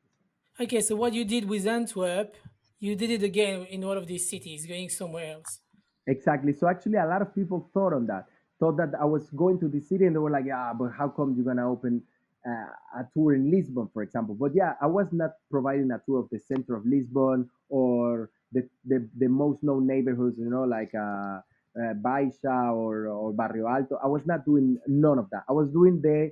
[0.59, 2.35] Okay, so what you did with Antwerp,
[2.79, 5.61] you did it again in one of these cities, going somewhere else.
[6.07, 6.51] Exactly.
[6.53, 8.25] So actually, a lot of people thought on that.
[8.59, 11.09] Thought that I was going to the city, and they were like, "Yeah, but how
[11.09, 12.03] come you're gonna open
[12.47, 16.19] uh, a tour in Lisbon, for example?" But yeah, I was not providing a tour
[16.19, 20.93] of the center of Lisbon or the the, the most known neighborhoods, you know, like
[20.95, 21.41] uh,
[21.77, 23.99] uh, Baixa or or Barrio Alto.
[24.03, 25.43] I was not doing none of that.
[25.49, 26.31] I was doing the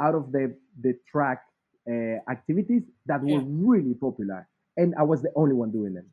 [0.00, 1.44] out of the the track
[1.88, 6.06] uh, activities that were really popular, and I was the only one doing them.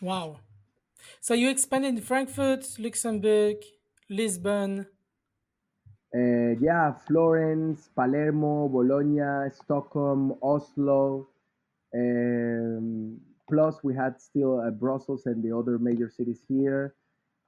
[0.00, 0.38] Wow.
[1.20, 3.56] So you expanded in Frankfurt, Luxembourg,
[4.08, 4.86] Lisbon.
[6.14, 11.28] Uh, yeah, Florence, Palermo, Bologna, Stockholm, Oslo.
[11.94, 16.94] Um, plus, we had still uh, Brussels and the other major cities here.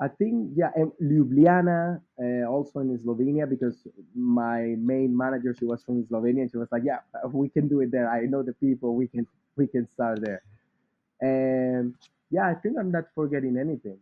[0.00, 5.84] I think, yeah, and Ljubljana, uh, also in Slovenia, because my main manager, she was
[5.84, 7.00] from Slovenia, and she was like, "Yeah,
[7.32, 8.10] we can do it there.
[8.10, 8.96] I know the people.
[8.96, 10.42] We can, we can start there."
[11.20, 11.94] And
[12.30, 13.98] yeah, I think I'm not forgetting anything.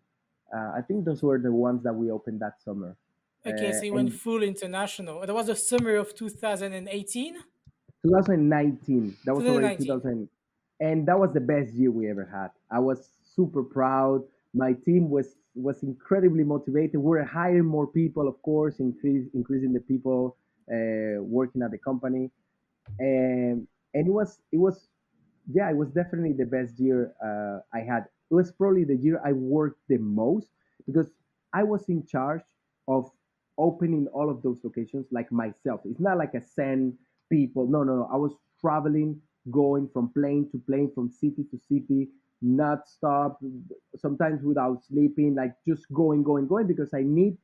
[0.54, 2.96] Uh, I think those were the ones that we opened that summer.
[3.46, 5.20] Okay, Uh, so you went full international.
[5.26, 7.42] That was the summer of 2018?
[8.02, 9.16] 2019.
[9.24, 9.76] That was already 2019.
[9.76, 10.28] 2000,
[10.80, 12.48] and that was the best year we ever had.
[12.70, 14.26] I was super proud.
[14.54, 16.96] My team was was incredibly motivated.
[16.96, 20.36] We were hiring more people, of course, increase increasing the people
[20.72, 22.30] uh, working at the company,
[22.98, 24.88] and and it was it was
[25.52, 28.04] yeah, it was definitely the best year uh, I had.
[28.30, 30.50] It was probably the year I worked the most
[30.86, 31.10] because
[31.52, 32.44] I was in charge
[32.86, 33.10] of
[33.60, 35.80] opening all of those locations like myself.
[35.84, 36.94] It's not like a send
[37.30, 37.66] people.
[37.66, 38.08] No, no, no.
[38.12, 39.20] I was traveling,
[39.50, 42.08] going from plane to plane, from city to city,
[42.42, 43.38] not stop,
[43.96, 47.36] sometimes without sleeping, like just going, going, going because I need,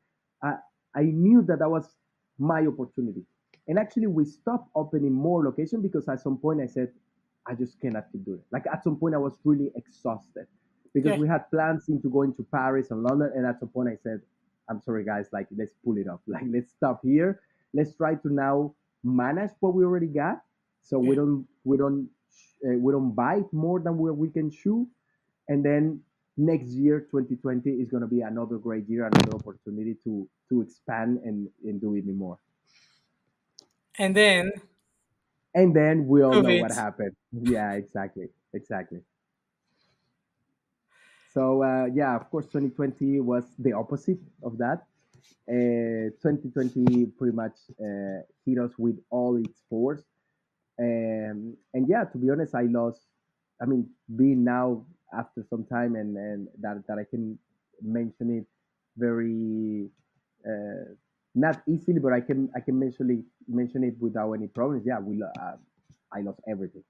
[0.42, 0.54] I,
[0.94, 1.86] I knew that that was
[2.38, 3.24] my opportunity.
[3.68, 6.88] And actually, we stopped opening more locations because at some point I said,
[7.48, 8.46] I just cannot keep doing it.
[8.52, 10.46] Like at some point, I was really exhausted
[10.94, 11.18] because Yeah.
[11.22, 13.30] we had plans into going to Paris and London.
[13.36, 14.20] And at some point, I said,
[14.68, 16.20] I'm sorry, guys, like let's pull it off.
[16.26, 17.40] Like let's stop here.
[17.72, 20.44] Let's try to now manage what we already got,
[20.82, 22.10] so we don't we don't
[22.66, 24.88] uh, we don't bite more than we, we can chew.
[25.48, 26.02] And then
[26.36, 31.20] next year, 2020 is going to be another great year, another opportunity to to expand
[31.24, 32.38] and and do even more.
[33.98, 34.52] And then
[35.54, 37.16] And then we all know what happened.
[37.32, 39.02] Yeah, exactly, exactly.
[41.36, 44.86] So uh, yeah, of course, 2020 was the opposite of that.
[45.46, 50.02] Uh, 2020 pretty much uh, hit us with all its force,
[50.80, 53.02] um, and yeah, to be honest, I lost.
[53.60, 57.38] I mean, being now after some time, and and that that I can
[57.82, 58.46] mention it
[58.96, 59.90] very
[60.48, 60.94] uh,
[61.34, 64.84] not easily, but I can I can mention it mention it without any problems.
[64.86, 65.56] Yeah, we uh,
[66.14, 66.84] I lost everything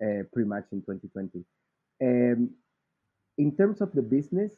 [0.00, 1.44] uh, pretty much in 2020.
[2.00, 2.50] Um,
[3.42, 4.52] in terms of the business,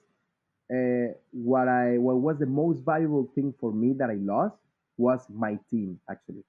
[0.70, 4.56] uh, what I what was the most valuable thing for me that I lost
[4.98, 5.98] was my team.
[6.10, 6.44] Actually,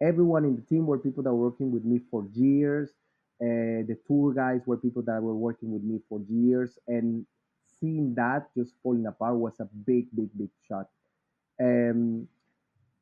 [0.00, 2.90] everyone in the team were people that were working with me for years.
[3.40, 7.26] Uh, the tour guys were people that were working with me for years, and
[7.78, 10.88] seeing that just falling apart was a big, big, big shot.
[11.60, 12.28] Um,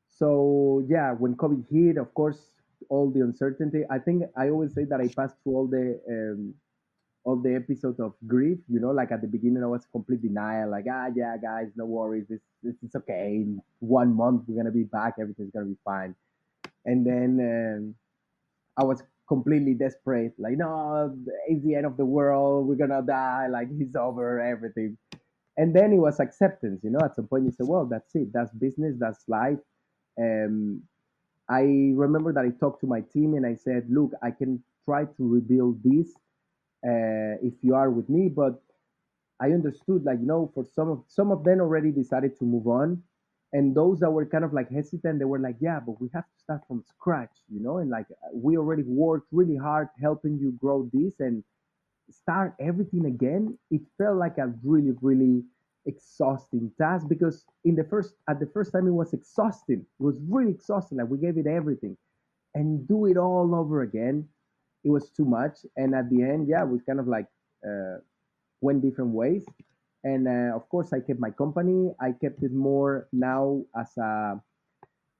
[0.09, 2.49] so yeah, when COVID hit, of course,
[2.89, 3.83] all the uncertainty.
[3.89, 6.53] I think I always say that I passed through all the um,
[7.25, 8.59] all the episodes of grief.
[8.69, 11.85] You know, like at the beginning, I was complete denial, like ah yeah, guys, no
[11.85, 13.43] worries, this this is okay.
[13.43, 15.15] In one month, we're gonna be back.
[15.19, 16.15] Everything's gonna be fine.
[16.85, 17.95] And then um,
[18.77, 21.15] I was completely desperate, like no,
[21.47, 22.67] it's the end of the world.
[22.67, 23.47] We're gonna die.
[23.49, 24.97] Like it's over, everything.
[25.57, 26.81] And then it was acceptance.
[26.83, 28.33] You know, at some point you say, well, that's it.
[28.33, 28.95] That's business.
[28.99, 29.59] That's life.
[30.19, 30.83] Um,
[31.49, 31.61] I
[31.95, 35.13] remember that I talked to my team and I said, look, I can try to
[35.19, 36.13] rebuild this
[36.85, 38.61] uh, if you are with me, but
[39.41, 42.67] I understood like you know for some of some of them already decided to move
[42.67, 43.03] on,
[43.53, 46.25] and those that were kind of like hesitant, they were like, yeah, but we have
[46.25, 50.51] to start from scratch, you know, and like we already worked really hard helping you
[50.61, 51.43] grow this, and
[52.11, 55.43] start everything again, it felt like a really, really
[55.87, 59.81] exhausting task because in the first at the first time it was exhausting.
[59.81, 60.97] It was really exhausting.
[60.99, 61.97] Like we gave it everything.
[62.55, 64.29] And do it all over again,
[64.85, 65.57] it was too much.
[65.77, 67.27] And at the end, yeah, we kind of like
[67.67, 67.97] uh,
[68.61, 69.45] went different ways.
[70.03, 71.93] And uh, of course, I kept my company.
[72.01, 74.41] I kept it more now as a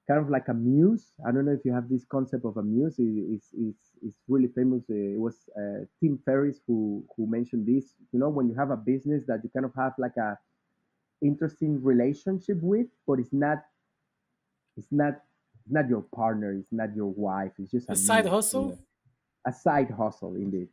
[0.07, 1.13] kind of like a muse.
[1.27, 2.99] I don't know if you have this concept of a muse.
[2.99, 4.83] It- It's it's, it's really famous.
[4.89, 7.95] Uh, It was uh, Tim Ferriss who who mentioned this.
[8.13, 10.37] You know, when you have a business that you kind of have like a
[11.21, 13.59] interesting relationship with, but it's not
[14.77, 15.13] it's not
[15.63, 16.53] it's not your partner.
[16.53, 17.53] It's not your wife.
[17.59, 18.35] It's just A a side muse.
[18.51, 18.84] You know, hustle?
[19.45, 20.67] A side hustle indeed.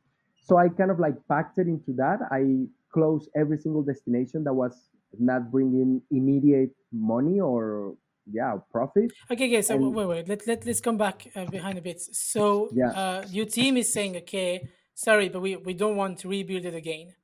[0.45, 2.18] So I kind of like packed it into that.
[2.31, 7.95] I closed every single destination that was not bringing immediate money or
[8.31, 9.62] yeah profit Okay, okay.
[9.62, 10.29] So and wait, wait.
[10.29, 12.01] Let let let's come back uh, behind a bit.
[12.01, 16.29] So yeah uh, your team is saying, okay, sorry, but we we don't want to
[16.29, 17.14] rebuild it again,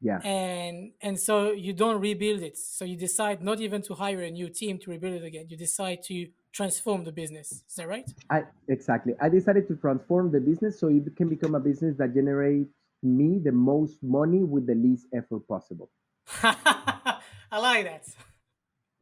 [0.00, 2.56] yeah and and so you don't rebuild it.
[2.56, 5.46] So you decide not even to hire a new team to rebuild it again.
[5.48, 7.64] You decide to transform the business.
[7.68, 8.08] Is that right?
[8.28, 9.14] I exactly.
[9.20, 12.70] I decided to transform the business so it can become a business that generates
[13.02, 15.90] me the most money with the least effort possible.
[16.42, 18.06] I like that.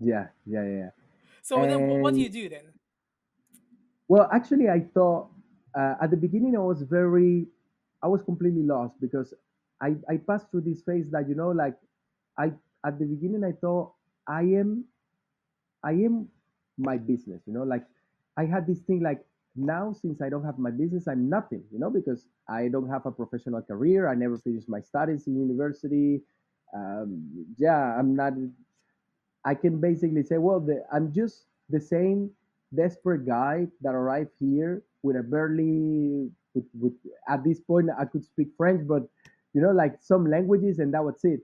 [0.01, 0.91] Yeah, yeah, yeah.
[1.43, 2.65] So then, what do you do then?
[4.09, 5.29] well, actually, I thought
[5.77, 7.47] uh, at the beginning I was very,
[8.03, 9.35] I was completely lost because
[9.81, 11.75] I I passed through this phase that you know like
[12.39, 12.53] I
[12.85, 13.93] at the beginning I thought
[14.27, 14.85] I am
[15.83, 16.29] I am
[16.79, 17.85] my business, you know, like
[18.37, 19.25] I had this thing like
[19.57, 23.07] now since I don't have my business, I'm nothing, you know, because I don't have
[23.07, 24.09] a professional career.
[24.09, 26.23] I never finished my studies in university.
[26.75, 28.35] Um, yeah, I'm not.
[29.45, 32.31] I can basically say, well, the, I'm just the same
[32.75, 36.93] desperate guy that arrived here with a barely with, with
[37.29, 39.03] at this point I could speak French, but
[39.55, 41.41] you know, like some languages, and that was it.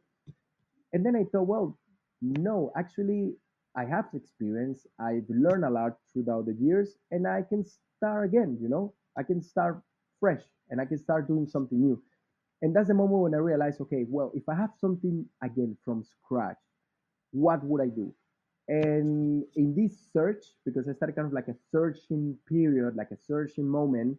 [0.92, 1.76] And then I thought, well,
[2.22, 3.34] no, actually,
[3.76, 4.86] I have experience.
[5.00, 8.58] I've learned a lot throughout the years, and I can start again.
[8.60, 9.82] You know, I can start
[10.20, 12.02] fresh, and I can start doing something new.
[12.62, 16.04] And that's the moment when I realized, okay, well, if I have something again from
[16.04, 16.56] scratch,
[17.32, 18.14] what would I do?
[18.68, 23.18] And in this search, because I started kind of like a searching period, like a
[23.26, 24.18] searching moment,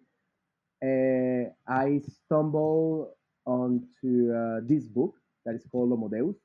[0.83, 3.07] uh, I stumbled
[3.45, 6.35] onto uh, this book that is called Homo Deus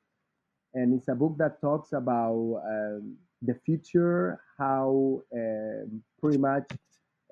[0.73, 6.65] and it's a book that talks about um, the future, how um, pretty much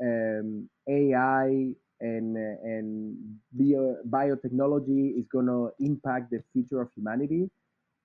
[0.01, 3.17] um, AI and and
[3.53, 7.49] bio, biotechnology is gonna impact the future of humanity.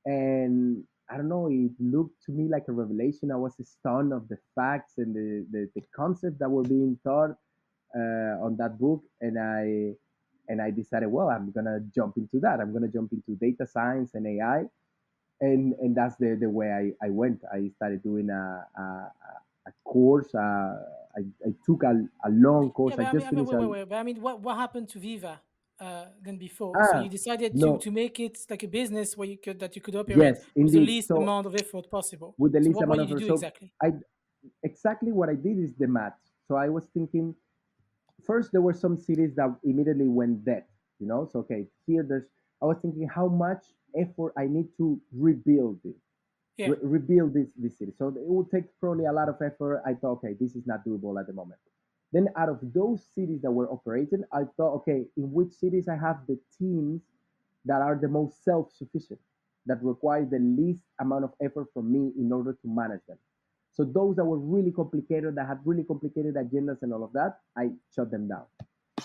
[0.07, 3.30] And I don't know, it looked to me like a revelation.
[3.30, 7.30] I was stunned of the facts and the, the, the concepts that were being taught
[7.97, 9.95] uh, on that book, and I
[10.49, 12.61] and I decided, well, I'm gonna jump into that.
[12.61, 14.64] I'm gonna jump into data science and AI
[15.41, 17.43] and and that's the the way I, I went.
[17.53, 18.82] I started doing a a,
[19.68, 20.35] a course.
[20.35, 20.74] Uh,
[21.16, 21.93] I, I took a,
[22.24, 22.99] a long Yeah, course.
[22.99, 23.89] I I mean, just I mean, finished wait, wait, wait.
[23.89, 25.41] But I mean, what what happened to Viva
[25.80, 26.82] uh, then before?
[26.82, 29.59] So ah you decided to no to make it like a business where you could
[29.61, 32.37] that you could operate yes with the least So amount of effort possible.
[32.39, 33.26] with the So least what amount of effort.
[33.26, 33.72] so exactly?
[33.82, 33.93] I
[34.62, 36.18] exactly what I did is the math.
[36.49, 37.35] So I was thinking
[38.26, 40.66] first there were some cities that immediately went dead.
[41.01, 42.26] You know, so okay here there's
[42.62, 43.64] I was thinking how much
[43.96, 45.96] effort I need to rebuild it
[46.57, 46.68] Yeah.
[46.70, 47.92] re- rebuild this this city.
[47.98, 49.82] So it would take probably a lot of effort.
[49.84, 51.61] I thought, okay, this is not doable at the moment.
[52.12, 55.96] Then out of those cities that were operating, I thought, okay, in which cities I
[55.96, 57.02] have the teams
[57.64, 59.18] that are the most self-sufficient,
[59.66, 63.18] that require the least amount of effort from me in order to manage them.
[63.72, 67.40] So those that were really complicated, that had really complicated agendas and all of that,
[67.57, 68.44] I shut them down.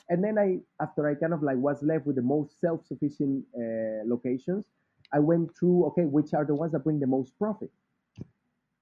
[0.10, 4.04] And then I, after I kind of like was left with the most self-sufficient uh,
[4.06, 4.66] locations,
[5.14, 7.72] I went through, okay, which are the ones that bring the most profit?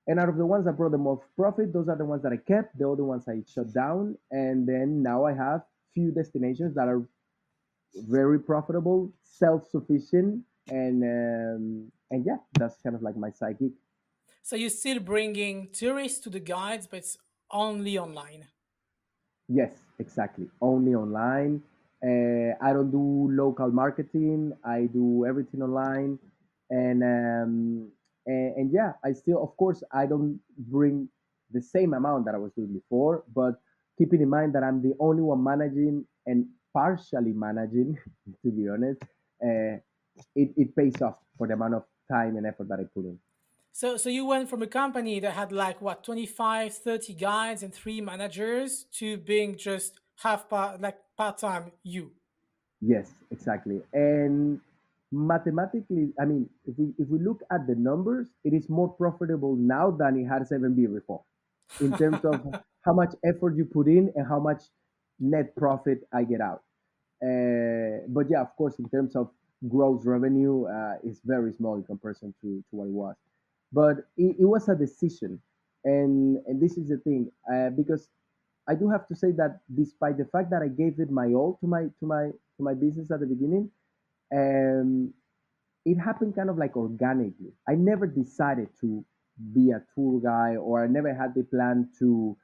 [0.08, 2.32] And out of the ones that brought the most profit, those are the ones that
[2.32, 2.78] I kept.
[2.78, 4.18] The other ones I shut down.
[4.32, 5.64] And then now I have
[5.94, 7.06] few destinations that are
[7.96, 13.72] very profitable, self-sufficient, and um, and yeah, that's kind of like my psychic.
[14.44, 17.18] So you're still bringing tourists to the guides, but it's
[17.52, 18.46] only online.
[19.50, 20.48] Yes, exactly.
[20.62, 21.62] Only online.
[22.04, 24.54] Uh, I don't do local marketing.
[24.64, 26.20] I do everything online,
[26.70, 27.92] and um,
[28.28, 31.10] and, and yeah, I still, of course, I don't bring
[31.52, 33.56] the same amount that I was doing before, but
[33.98, 37.98] keeping in mind that I'm the only one managing and partially managing,
[38.44, 39.02] to be honest,
[39.44, 39.80] uh,
[40.36, 43.18] it, it pays off for the amount of time and effort that I put in.
[43.78, 47.72] So, so you went from a company that had like what 25, 30 guides and
[47.72, 52.10] three managers to being just half part, like part time you.
[52.82, 53.82] Yes, exactly.
[53.94, 54.60] And
[55.12, 59.56] mathematically, I mean, if we if we look at the numbers, it is more profitable
[59.56, 61.22] now than it has ever been before,
[61.80, 62.42] in terms of
[62.84, 64.64] how much effort you put in and how much
[65.20, 66.64] net profit I get out.
[67.22, 69.30] Uh, but yeah, of course, in terms of
[69.70, 73.16] gross revenue, uh, it's very small in comparison to, to what it was.
[73.72, 75.42] But it, it was a decision,
[75.84, 78.10] and and this is the thing, uh, because
[78.68, 81.58] I do have to say that despite the fact that I gave it my all
[81.62, 83.72] to my to my to my business at the beginning,
[84.34, 85.14] um,
[85.86, 87.54] it happened kind of like organically.
[87.68, 89.06] I never decided to
[89.54, 92.38] be a tour guy, or I never had the plan to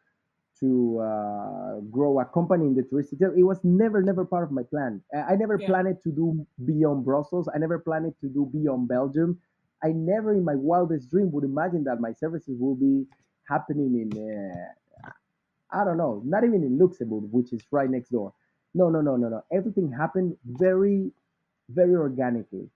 [0.59, 3.19] to uh, grow a company in the touristic.
[3.37, 5.01] It was never, never part of my plan.
[5.13, 5.67] I never Yeah.
[5.67, 7.49] planned to do beyond Brussels.
[7.53, 9.39] I never planned to do beyond Belgium.
[9.83, 13.05] I never, in my wildest dream, would imagine that my services will be
[13.47, 15.09] happening in, uh,
[15.71, 18.33] I don't know, not even in Luxembourg, which is right next door.
[18.73, 19.43] No, no, no, no, no.
[19.51, 21.11] Everything happened very,
[21.69, 22.69] very organically.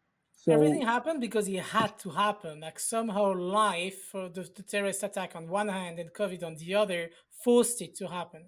[0.50, 2.62] Everything happened because it had to happen.
[2.62, 6.76] Like somehow life, for the, the terrorist attack on one hand and COVID on the
[6.76, 7.10] other,
[7.44, 8.46] forced it to happen.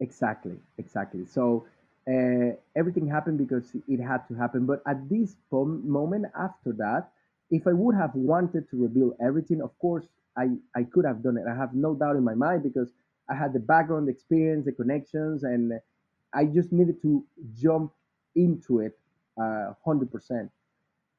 [0.00, 1.24] Exactly, exactly.
[1.26, 1.64] So
[2.08, 4.66] uh, everything happened because it had to happen.
[4.66, 7.12] But at this moment after that,
[7.52, 11.36] if I would have wanted to reveal everything, of course, I, I could have done
[11.36, 11.44] it.
[11.48, 12.92] I have no doubt in my mind because
[13.28, 15.74] I had the background experience, the connections, and
[16.32, 17.24] I just needed to
[17.54, 17.92] jump
[18.34, 18.98] into it
[19.38, 20.50] uh, 100%.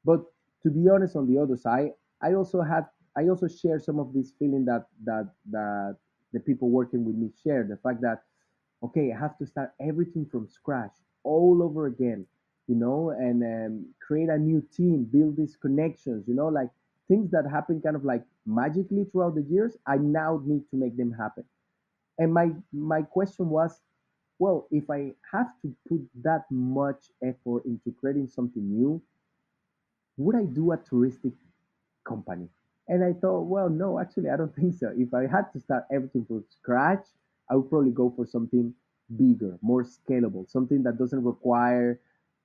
[0.03, 0.23] But
[0.63, 4.13] to be honest, on the other side, I also had I also share some of
[4.13, 5.97] this feeling that that that
[6.34, 8.23] the people working with me share the fact that
[8.84, 12.25] okay, I have to start everything from scratch all over again,
[12.74, 16.69] you know, and um, create a new team, build these connections, you know, like
[17.07, 19.78] things that happen kind of like magically throughout the years.
[19.88, 21.45] I now need to make them happen.
[22.19, 23.82] And my my question was,
[24.39, 29.01] well, if I have to put that much effort into creating something new,
[30.17, 31.34] would I do a touristic
[32.07, 32.49] company?
[32.88, 34.93] And I thought, well, no, actually, I don't think so.
[34.95, 37.05] If I had to start everything from scratch,
[37.49, 38.74] I would probably go for something
[39.17, 41.99] bigger, more scalable, something that doesn't require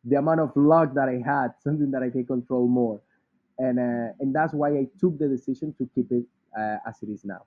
[0.05, 3.01] the amount of luck that I had, something that I can control more.
[3.59, 6.25] And uh, and that's why I took the decision to keep it
[6.57, 7.45] uh, as it is now.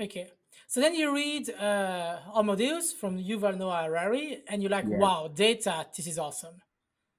[0.00, 0.30] Okay.
[0.66, 5.28] So then you read uh, Homo Deus from Yuval Noah Harari, and you're like, wow,
[5.32, 6.62] data, this is awesome.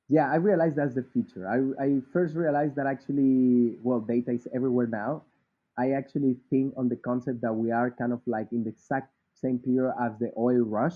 [0.10, 1.48] Yeah, I realized that's the future.
[1.48, 5.24] I, I first realized that actually, well, data is everywhere now.
[5.78, 9.14] I actually think on the concept that we are kind of like in the exact
[9.34, 10.96] same period as the oil rush.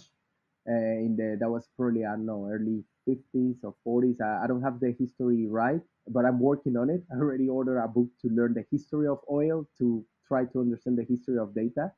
[0.67, 4.21] Uh, in the that was probably I don't know early 50s or 40s.
[4.21, 7.03] I, I don't have the history right, but I'm working on it.
[7.11, 10.97] I already ordered a book to learn the history of oil to try to understand
[10.97, 11.91] the history of data.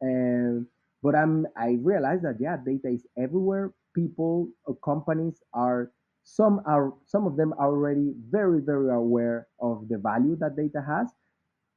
[0.00, 0.66] And
[1.02, 3.72] but I'm I realize that yeah, data is everywhere.
[3.94, 5.92] People or companies are
[6.24, 10.82] some are some of them are already very very aware of the value that data
[10.86, 11.12] has,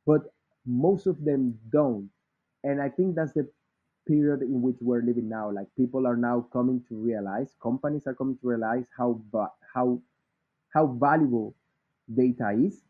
[0.05, 0.22] but
[0.65, 2.09] most of them don't.
[2.63, 3.49] And I think that's the
[4.08, 5.51] period in which we're living now.
[5.51, 9.22] Like people are now coming to realize, companies are coming to realize how
[9.74, 10.01] how
[10.74, 11.55] how valuable
[12.16, 12.82] data is,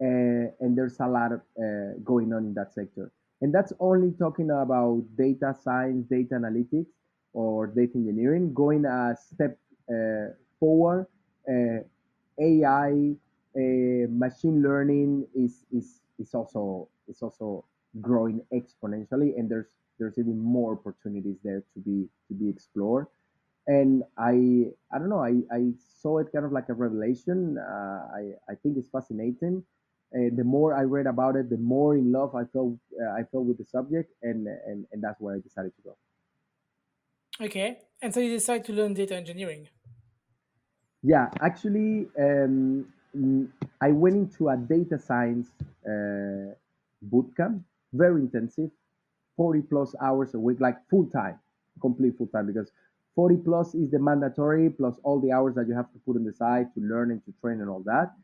[0.00, 3.10] uh, and there's a lot of, uh, going on in that sector.
[3.40, 6.86] And that's only talking about data science, data analytics,
[7.32, 8.54] or data engineering.
[8.54, 9.58] Going a step
[9.90, 11.06] uh, forward,
[12.38, 13.14] AI,
[14.08, 17.64] machine learning is is is also is also
[18.00, 19.68] growing exponentially, and there's
[19.98, 23.06] there's even more opportunities there to be to be explored
[23.66, 27.56] and I I don't know I, I saw it kind of like a revelation.
[27.58, 29.64] Uh, I I think it's fascinating.
[30.12, 33.24] And the more I read about it, the more in love I felt uh, I
[33.24, 35.96] felt with the subject, and and and that's where I decided to go.
[37.40, 37.80] Okay.
[38.02, 39.68] And so you decided to learn data engineering.
[41.02, 42.92] Yeah, actually, um,
[43.80, 45.50] I went into a data science
[45.86, 46.54] uh,
[47.02, 48.70] boot camp, very intensive,
[49.36, 51.40] 40 plus hours a week, like full time,
[51.80, 52.70] complete full time, because
[53.14, 56.24] 40 plus is the mandatory plus all the hours that you have to put on
[56.24, 58.14] the side to learn and to train and all that.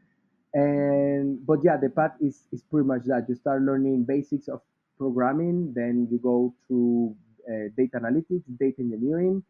[0.53, 3.27] And but yeah, the path is is pretty much that.
[3.29, 4.63] You start learning basics of
[4.99, 7.17] programming, then you go to
[7.49, 9.45] uh, data analytics, data engineering,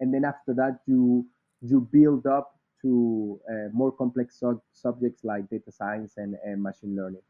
[0.00, 1.28] and then after that you
[1.60, 6.96] you build up to uh, more complex sub- subjects like data science and, and machine
[6.96, 7.22] learning.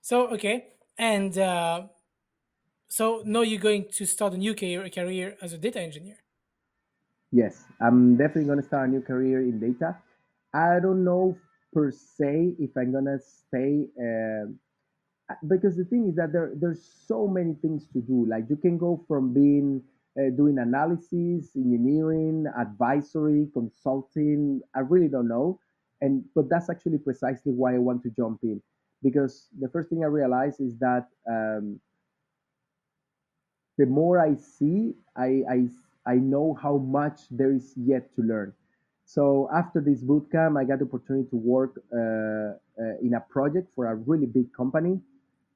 [0.00, 1.86] So okay, and uh,
[2.88, 6.16] so now you're going to start a new career, as a data engineer.
[7.30, 9.96] Yes, I'm definitely gonna start a new career in data.
[10.52, 11.36] I don't know
[11.72, 14.58] per se if I'm gonna stay um
[15.30, 18.26] uh, because the thing is that there there's so many things to do.
[18.26, 19.82] Like you can go from being
[20.18, 24.60] uh, doing analysis, engineering, advisory, consulting.
[24.74, 25.58] I really don't know,
[26.02, 28.60] and but that's actually precisely why I want to jump in
[29.02, 31.80] because the first thing I realize is that um,
[33.78, 35.68] the more I see, I, I
[36.04, 38.52] I know how much there is yet to learn.
[39.04, 43.20] So after this boot camp, I got the opportunity to work uh, uh, in a
[43.20, 45.00] project for a really big company,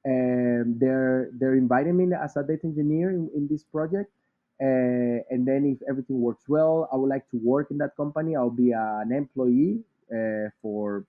[0.05, 4.11] and they're they're inviting me as a data engineer in, in this project.
[4.59, 8.35] Uh, and then if everything works well, I would like to work in that company.
[8.35, 11.05] I'll be an employee uh, for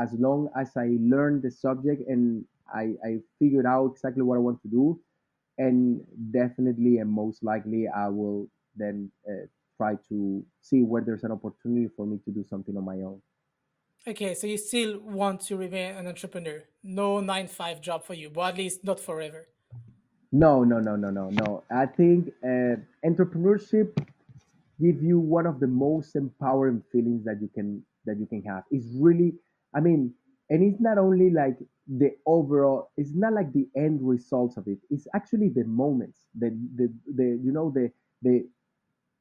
[0.00, 4.38] as long as I learn the subject and I, I figured out exactly what I
[4.40, 5.00] want to do.
[5.58, 9.46] And definitely and most likely, I will then uh,
[9.76, 13.20] try to see where there's an opportunity for me to do something on my own.
[14.06, 16.62] Okay, so you still want to remain an entrepreneur.
[16.84, 19.48] No nine five job for you, but at least not forever.
[20.30, 21.64] No, no, no, no, no, no.
[21.70, 23.96] I think uh, entrepreneurship
[24.80, 28.62] give you one of the most empowering feelings that you can that you can have.
[28.70, 29.34] It's really,
[29.74, 30.14] I mean,
[30.50, 32.90] and it's not only like the overall.
[32.96, 34.78] It's not like the end results of it.
[34.90, 37.90] It's actually the moments, the the the you know the
[38.22, 38.48] the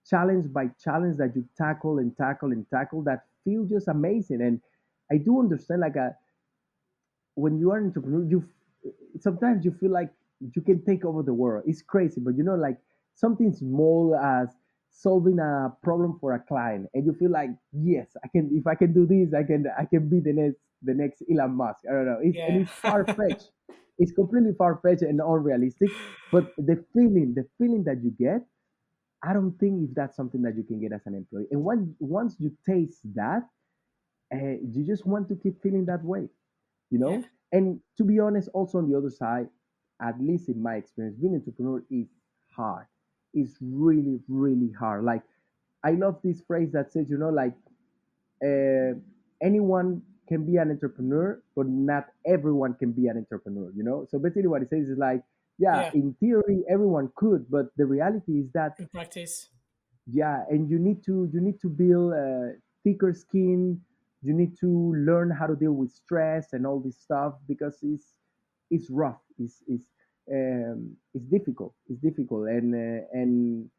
[0.08, 4.42] challenge by challenge that you tackle and tackle and tackle that feel just amazing.
[4.42, 4.62] And
[5.12, 6.16] I do understand like a
[7.36, 8.44] when you are an entrepreneur, you
[9.20, 10.12] sometimes you feel like
[10.54, 11.64] you can take over the world.
[11.68, 12.78] It's crazy, but you know, like
[13.16, 14.50] something small as
[15.02, 18.50] solving a problem for a client, and you feel like, yes, I can.
[18.54, 19.66] If I can do this, I can.
[19.78, 21.84] I can be the next the next Elon Musk.
[21.90, 22.20] I don't know.
[22.22, 22.62] It's and Yeah.
[22.64, 23.52] it's far fetched.
[24.00, 25.90] It's completely far fetched and unrealistic.
[26.32, 28.42] But the feeling, the feeling that you get,
[29.24, 31.48] I don't think if that's something that you can get as an employee.
[31.52, 33.44] And once once you taste that,
[34.34, 36.28] uh, you just want to keep feeling that way
[36.90, 37.06] you yeah.
[37.06, 39.48] know and to be honest also on the other side
[40.02, 42.08] at least in my experience being an entrepreneur is
[42.56, 42.86] hard
[43.34, 45.22] it's really really hard like
[45.84, 47.54] i love this phrase that says you know like
[48.44, 48.94] uh,
[49.42, 54.20] anyone can be an entrepreneur but not everyone can be an entrepreneur you know so
[54.20, 55.22] basically what it says is like
[55.58, 55.92] yeah Yeah.
[55.94, 59.50] in theory everyone could but the reality is that In practice.
[60.12, 62.54] yeah and you need to you need to build a
[62.84, 63.80] thicker skin
[64.22, 68.14] you need to learn how to deal with stress and all this stuff because it's
[68.70, 69.86] it's rough it's it's
[70.32, 73.70] um it's difficult it's difficult and uh, and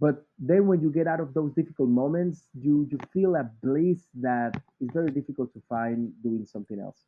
[0.00, 4.08] but then when you get out of those difficult moments you you feel a bliss
[4.14, 7.06] that is very difficult to find doing something else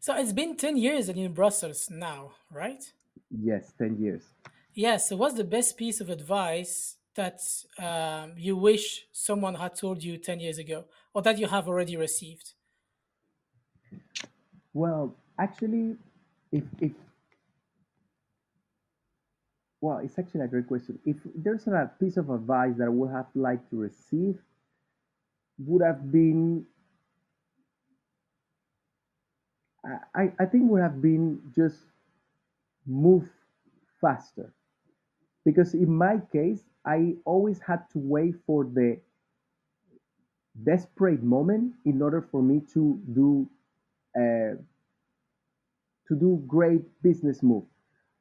[0.00, 2.92] So it's been 10 years in Brussels now, right?
[3.30, 4.34] yes 10 years
[4.72, 7.40] Yeah, so what's the best piece of advice that
[7.78, 11.96] um, you wish someone had told you 10 years ago or that you have already
[11.96, 12.54] received?
[14.74, 15.96] well actually
[16.52, 16.92] if if
[19.80, 20.98] well it's actually a great question.
[21.04, 24.38] If there's a piece of advice that i would have liked to receive
[25.58, 26.66] would have been
[30.14, 31.78] I, I think would have been just
[32.86, 33.28] move
[34.00, 34.52] faster.
[35.44, 38.98] Because in my case I always had to wait for the
[40.64, 43.48] desperate moment in order for me to do
[44.16, 44.56] uh,
[46.08, 47.64] to do great business move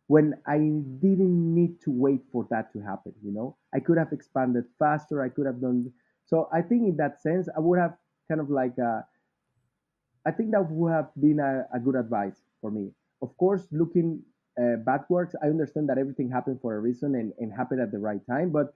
[0.10, 4.14] when I didn't need to wait for that to happen you know I could have
[4.14, 5.94] expanded faster I could have done
[6.26, 7.96] so I think in that sense I would have
[8.30, 9.02] kind of like uh,
[10.26, 12.92] I think that would have been a, a good advice for me.
[13.22, 14.22] Of course, looking
[14.62, 18.00] uh, backwards, I understand that everything happened for a reason and, and happened at the
[18.00, 18.52] right time.
[18.52, 18.74] But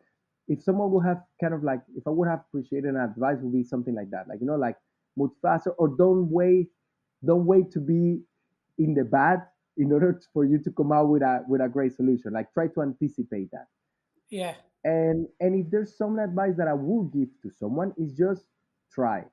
[0.48, 3.54] if someone would have kind of like, if I would have appreciated an advice, would
[3.54, 4.78] be something like that, like you know, like
[5.18, 6.70] move faster or don't wait,
[7.26, 8.22] don't wait to be
[8.78, 9.44] in the bad
[9.78, 12.34] in order for you to come out with a with a great solution.
[12.34, 13.68] Like try to anticipate that.
[14.30, 18.46] Yeah, And and if there's some advice that I would give to someone, is just
[18.92, 19.26] try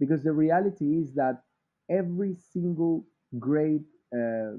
[0.00, 1.42] because the reality is that
[1.90, 3.06] every single
[3.38, 3.82] great
[4.14, 4.56] uh,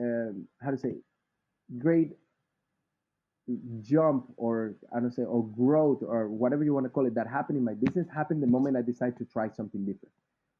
[0.00, 0.96] uh, how to say
[1.78, 2.12] great
[3.80, 7.26] jump or I don't say or growth or whatever you want to call it that
[7.26, 10.14] happened in my business happened the moment I decided to try something different.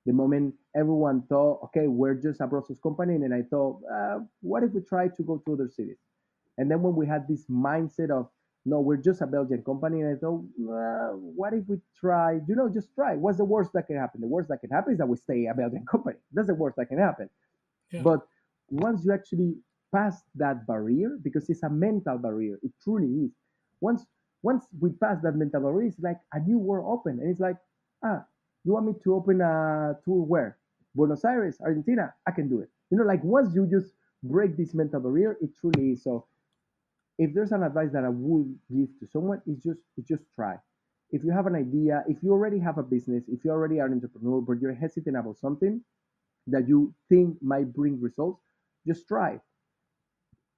[0.09, 4.20] The moment everyone thought, okay, we're just a Brussels company, and then I thought, uh,
[4.40, 5.98] what if we try to go to other cities?
[6.56, 8.30] And then when we had this mindset of,
[8.64, 10.40] no, we're just a Belgian company, and I thought,
[10.78, 13.16] uh, what if we try, you know, just try?
[13.16, 14.22] What's the worst that can happen?
[14.22, 16.16] The worst that can happen is that we stay a Belgian company.
[16.32, 17.28] That's the worst that can happen.
[17.92, 18.02] Yeah.
[18.02, 18.26] But
[18.70, 19.56] once you actually
[19.92, 22.59] pass that barrier because it's a mental barrier.
[22.62, 23.30] It truly is.
[23.80, 24.04] Once
[24.42, 27.56] once we pass that mental barrier, it's like a new world open, and it's like,
[28.04, 28.24] ah,
[28.64, 30.59] you want me to open a tour where?
[30.94, 32.14] Buenos Aires, Argentina.
[32.26, 32.70] I can do it.
[32.90, 36.04] You know, like once you just break this mental barrier, it truly is.
[36.04, 36.26] So,
[37.18, 40.56] if there's an advice that I would give to someone, it's just it's just try.
[41.12, 43.86] If you have an idea, if you already have a business, if you already are
[43.86, 45.82] an entrepreneur, but you're hesitant about something
[46.48, 48.42] that you think might bring results,
[48.86, 49.40] just try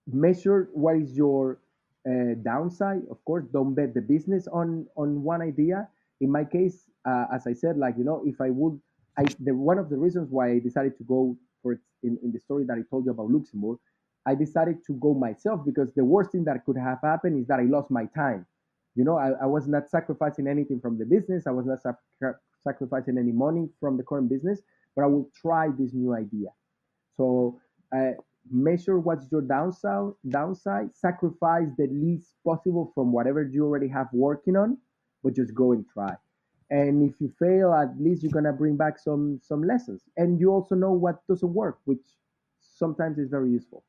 [0.07, 1.61] measure what is your
[2.09, 3.03] uh, downside.
[3.11, 5.89] Of course, don't bet the business on on one idea.
[6.21, 8.81] In my case, uh, as I said, like you know, if I would,
[9.19, 12.33] I the one of the reasons why I decided to go for it in, in
[12.33, 13.79] the story that I told you about Luxembourg,
[14.27, 17.59] I decided to go myself because the worst thing that could have happened is that
[17.61, 18.47] I lost my time.
[18.97, 21.47] You know, I, I was not sacrificing anything from the business.
[21.47, 24.61] I was not sac- sacrificing any money from the current business,
[24.95, 26.49] but I will try this new idea.
[27.17, 27.61] So
[27.97, 28.13] uh,
[28.51, 34.57] measure what's your downside downside sacrifice the least possible from whatever you already have working
[34.57, 34.79] on
[35.23, 36.15] but just go and try.
[36.71, 40.03] And if you fail at least you're gonna bring back some some lessons.
[40.17, 42.05] And you also know what doesn't work which
[42.61, 43.85] sometimes is very useful.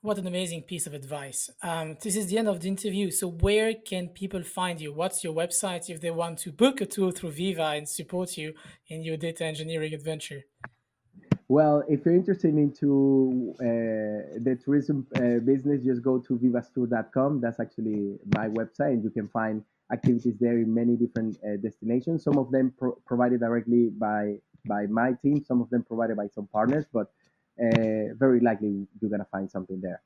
[0.00, 1.48] What an amazing piece of advice.
[1.62, 3.12] Um, this is the end of the interview.
[3.12, 4.92] So where can people find you?
[4.92, 8.54] What's your website if they want to book a tour through viva and support you
[8.88, 10.42] in your data engineering adventure?
[11.46, 17.40] Well, if you're interested into uh, the tourism uh, business, just go to vivastour.com.
[17.40, 22.22] That's actually my website, and you can find activities there in many different uh, destinations.
[22.24, 26.28] Some of them pro- provided directly by by my team, some of them provided by
[26.28, 27.10] some partners, but
[27.60, 30.00] uh, very likely you're gonna find something there.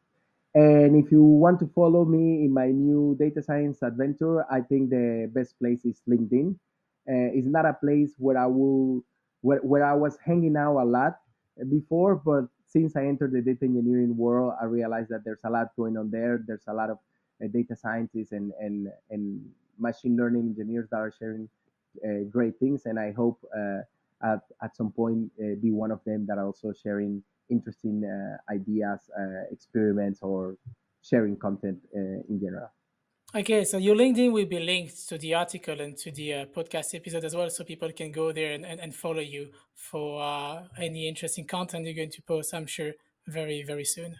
[0.54, 4.88] And if you want to follow me in my new data science adventure, I think
[4.88, 6.54] the best place is LinkedIn.
[7.08, 9.04] Uh, it's not a place where I will
[9.42, 11.18] where, where I was hanging out a lot
[11.68, 15.68] before, but since I entered the data engineering world, I realized that there's a lot
[15.76, 16.42] going on there.
[16.46, 16.98] There's a lot of
[17.42, 19.44] uh, data scientists and, and, and
[19.78, 21.48] machine learning engineers that are sharing
[22.04, 22.82] uh, great things.
[22.86, 23.80] And I hope uh,
[24.22, 28.02] at, at some point uh, be one of them that are also sharing interesting
[28.50, 29.00] ideas,
[29.52, 30.56] experiments, or
[31.00, 32.68] sharing content in general.
[33.34, 36.94] Okay, so your LinkedIn will be linked to the article and to the uh, podcast
[36.94, 40.62] episode as well, so people can go there and, and, and follow you for uh,
[40.78, 42.92] any interesting content you're going to post, I'm sure,
[43.26, 44.16] very, very soon.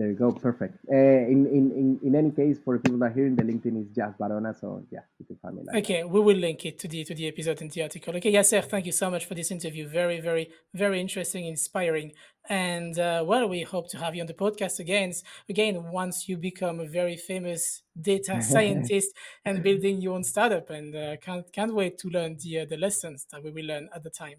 [0.00, 0.32] There you go.
[0.32, 0.78] Perfect.
[0.90, 3.94] Uh, in, in, in, in any case, for people that are hearing, the LinkedIn is
[3.94, 4.54] Yass Barona.
[4.58, 5.62] So yeah, you can find me.
[5.66, 8.16] Like okay, we will link it to the to the episode and the article.
[8.16, 9.86] Okay, Yasser, thank you so much for this interview.
[9.86, 12.12] Very, very, very interesting, inspiring.
[12.48, 15.12] And uh, well, we hope to have you on the podcast again.
[15.50, 19.10] Again, once you become a very famous data scientist
[19.44, 22.78] and building your own startup, and uh, can't can't wait to learn the uh, the
[22.78, 24.38] lessons that we will learn at the time.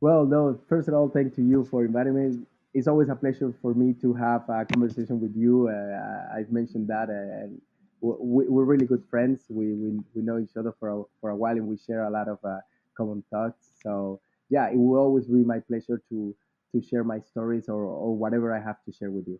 [0.00, 0.58] Well, no.
[0.66, 3.94] First of all, thank to you for inviting me it's always a pleasure for me
[4.00, 5.68] to have a conversation with you.
[5.68, 7.60] Uh, I've mentioned that, uh, and
[8.00, 9.44] we, are really good friends.
[9.48, 12.10] We, we we know each other for a, for a while, and we share a
[12.10, 12.58] lot of uh,
[12.96, 13.70] common thoughts.
[13.82, 16.34] So yeah, it will always be my pleasure to
[16.72, 19.38] to share my stories or or whatever I have to share with you.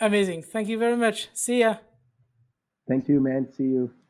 [0.00, 0.42] Amazing!
[0.42, 1.28] Thank you very much.
[1.32, 1.76] See ya.
[2.86, 3.50] Thank you, man.
[3.50, 4.03] See you.